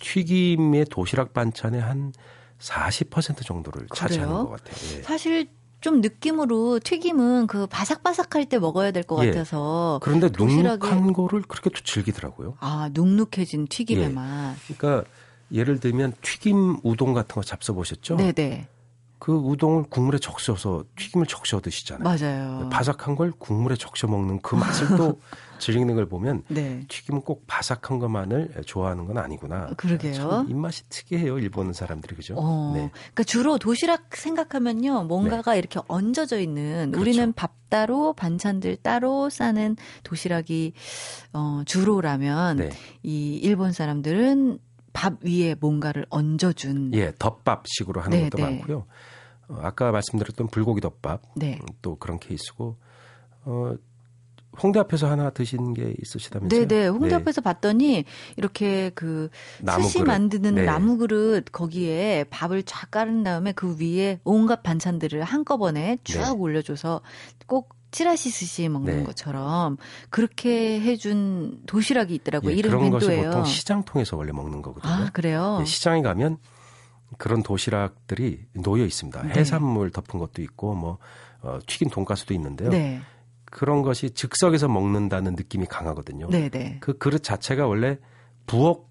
[0.00, 1.82] 튀김의 도시락 반찬의
[2.60, 4.98] 한40% 정도를 차지하는 것 같아요.
[4.98, 5.02] 예.
[5.02, 5.48] 사실
[5.80, 9.30] 좀 느낌으로 튀김은 그 바삭바삭할 때 먹어야 될것 예.
[9.30, 10.00] 같아서.
[10.02, 10.78] 그런데 도시락에...
[10.78, 12.56] 눅눅한 거를 그렇게 또 즐기더라고요.
[12.60, 14.08] 아, 눅눅해진 튀김의 예.
[14.08, 14.56] 맛.
[14.66, 15.08] 그러니까
[15.52, 18.16] 예를 들면 튀김 우동 같은 거 잡숴 보셨죠?
[18.16, 18.68] 네네.
[19.18, 22.04] 그 우동을 국물에 적셔서 튀김을 적셔 드시잖아요.
[22.04, 22.68] 맞아요.
[22.70, 25.20] 바삭한 걸 국물에 적셔 먹는 그 맛을 또
[25.58, 26.84] 즐기는 걸 보면 네.
[26.88, 29.70] 튀김은 꼭 바삭한 것만을 좋아하는 건 아니구나.
[29.76, 30.46] 그러게요.
[30.48, 31.38] 입맛이 특이해요.
[31.40, 32.34] 일본 사람들이 그죠?
[32.36, 32.90] 어, 네.
[32.92, 35.04] 그러니까 주로 도시락 생각하면요.
[35.04, 35.58] 뭔가가 네.
[35.58, 37.00] 이렇게 얹어져 있는 그렇죠.
[37.00, 40.72] 우리는 밥 따로 반찬들 따로 싸는 도시락이
[41.32, 42.70] 어, 주로라면 네.
[43.02, 44.58] 이 일본 사람들은
[44.92, 48.50] 밥 위에 뭔가를 얹어준 예 덮밥식으로 하는 네, 것도 네.
[48.50, 48.86] 많고요.
[49.48, 51.58] 어, 아까 말씀드렸던 불고기 덮밥 네.
[51.60, 52.76] 음, 또 그런 케이스고
[53.44, 53.74] 어,
[54.62, 56.66] 홍대 앞에서 하나 드신 게 있으시다면서요?
[56.66, 56.88] 네네.
[56.88, 57.14] 홍대 네.
[57.16, 58.04] 앞에서 봤더니
[58.36, 59.28] 이렇게 그
[59.66, 60.64] 스시 만드는 네.
[60.64, 66.30] 나무 그릇 거기에 밥을 쫙 깔은 다음에 그 위에 온갖 반찬들을 한꺼번에 쭉 네.
[66.30, 67.02] 올려줘서
[67.46, 69.04] 꼭 찌라시 스시 먹는 네.
[69.04, 69.76] 것처럼
[70.10, 72.50] 그렇게 해준 도시락이 있더라고요.
[72.50, 73.22] 예, 이름 그런 벤또예요.
[73.22, 74.92] 것이 보통 시장 통해서 원래 먹는 거거든요.
[74.92, 75.58] 아, 그래요?
[75.60, 76.38] 예, 시장에 가면
[77.16, 79.22] 그런 도시락들이 놓여 있습니다.
[79.22, 79.34] 네.
[79.34, 80.98] 해산물 덮은 것도 있고 뭐
[81.40, 82.70] 어, 튀긴 돈가스도 있는데요.
[82.70, 83.00] 네.
[83.46, 86.28] 그런 것이 즉석에서 먹는다는 느낌이 강하거든요.
[86.28, 86.48] 네네.
[86.50, 86.76] 네.
[86.80, 87.98] 그 그릇 자체가 원래
[88.46, 88.86] 부엌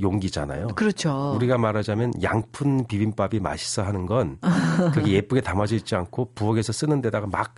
[0.00, 0.68] 용기잖아요.
[0.68, 1.32] 그렇죠.
[1.34, 4.38] 우리가 말하자면 양푼 비빔밥이 맛있어 하는 건
[4.94, 7.54] 그게 예쁘게 담아져 있지 않고 부엌에서 쓰는 데다가 막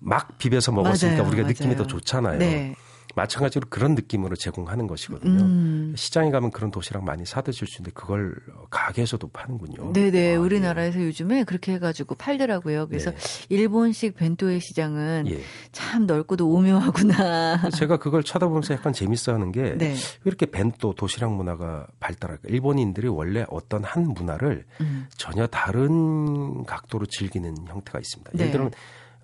[0.00, 1.48] 막 비벼서 먹었으니까 맞아요, 우리가 맞아요.
[1.48, 2.38] 느낌이 더 좋잖아요.
[2.38, 2.74] 네.
[3.18, 5.42] 마찬가지로 그런 느낌으로 제공하는 것이거든요.
[5.42, 5.94] 음.
[5.96, 8.36] 시장에 가면 그런 도시락 많이 사 드실 수 있는데 그걸
[8.70, 9.92] 가게에서도 파는군요.
[9.92, 10.36] 네네.
[10.36, 11.06] 아, 우리나라에서 예.
[11.06, 12.86] 요즘에 그렇게 해가지고 팔더라고요.
[12.86, 13.16] 그래서 네.
[13.48, 15.40] 일본식 벤토의 시장은 예.
[15.72, 17.70] 참 넓고도 오묘하구나.
[17.70, 19.96] 제가 그걸 쳐다보면서 약간 재밌어 하는 게 네.
[20.24, 22.48] 이렇게 벤토 도시락 문화가 발달할까.
[22.48, 25.06] 일본인들이 원래 어떤 한 문화를 음.
[25.16, 28.30] 전혀 다른 각도로 즐기는 형태가 있습니다.
[28.34, 28.52] 예를 네.
[28.52, 28.70] 들면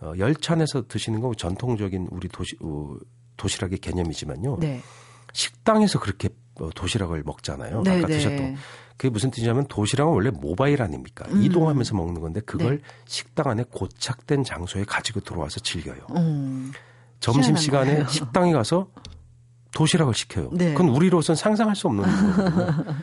[0.00, 2.96] 어, 열차 안에서 드시는 건 전통적인 우리 도시 어,
[3.36, 4.58] 도시락의 개념이지만요.
[4.60, 4.80] 네.
[5.32, 6.28] 식당에서 그렇게
[6.60, 7.82] 어, 도시락을 먹잖아요.
[7.82, 8.16] 네, 아까 네.
[8.18, 8.56] 드셨던
[8.96, 11.26] 그게 무슨 뜻이냐면 도시락은 원래 모바일 아닙니까?
[11.28, 11.42] 음.
[11.42, 12.84] 이동하면서 먹는 건데 그걸 네.
[13.06, 16.06] 식당 안에 고착된 장소에 가지고 들어와서 즐겨요.
[16.16, 16.72] 음.
[17.18, 18.88] 점심 시간에 식당에 가서
[19.72, 20.50] 도시락을 시켜요.
[20.52, 20.72] 네.
[20.74, 22.04] 그건 우리로선 상상할 수 없는
[22.36, 22.94] 거거든요.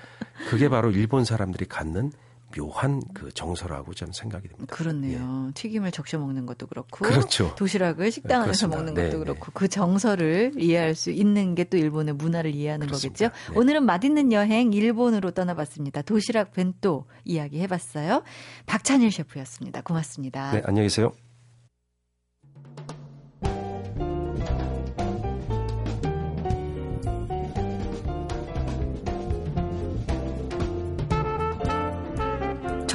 [0.49, 2.11] 그게 바로 일본 사람들이 갖는
[2.52, 4.76] 묘한 그 정서라고 저는 생각이 됩니다.
[4.76, 5.47] 그렇네요.
[5.49, 5.54] 예.
[5.54, 7.56] 튀김을 적셔 먹는 것도 그렇고, 그렇죠.
[7.56, 9.52] 도시락을 식당 안에서 네, 먹는 것도 네, 그렇고, 네.
[9.54, 13.30] 그 정서를 이해할 수 있는 게 또 일본의 문화를 이해하는 그렇습니다.
[13.30, 13.54] 거겠죠.
[13.54, 13.60] 네.
[13.60, 16.02] 오늘은 맛있는 여행 일본으로 떠나봤습니다.
[16.04, 18.24] 도시락 벤또 이야기 해봤어요.
[18.66, 19.82] 박찬일 셰프였습니다.
[19.82, 20.52] 고맙습니다.
[20.52, 21.14] 네, 안녕히 계세요.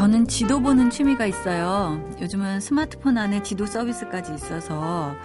[0.07, 2.01] 저는 지도 보는 취미가 있어요.
[2.21, 5.17] 요즘은 스마트폰 안에 지도 서비스까지 있어서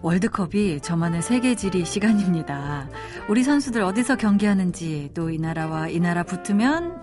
[0.00, 2.88] 월드컵이 저만의 세계지리 시간입니다.
[3.28, 6.96] 우리 선수들 어디서 경기하는지 또 이 나라와 이 나라 붙으면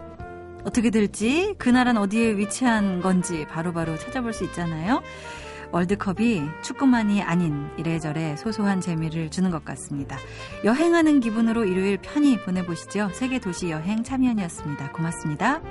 [0.63, 5.03] 어떻게 될지 그 나라는 어디에 위치한 건지 바로바로 바로 찾아볼 수 있잖아요.
[5.71, 10.17] 월드컵이 축구만이 아닌 이래저래 소소한 재미를 주는 것 같습니다.
[10.63, 13.11] 여행하는 기분으로 일요일 편히 보내보시죠.
[13.13, 14.91] 세계 도시 여행 참여연이었습니다.
[14.91, 15.61] 고맙습니다.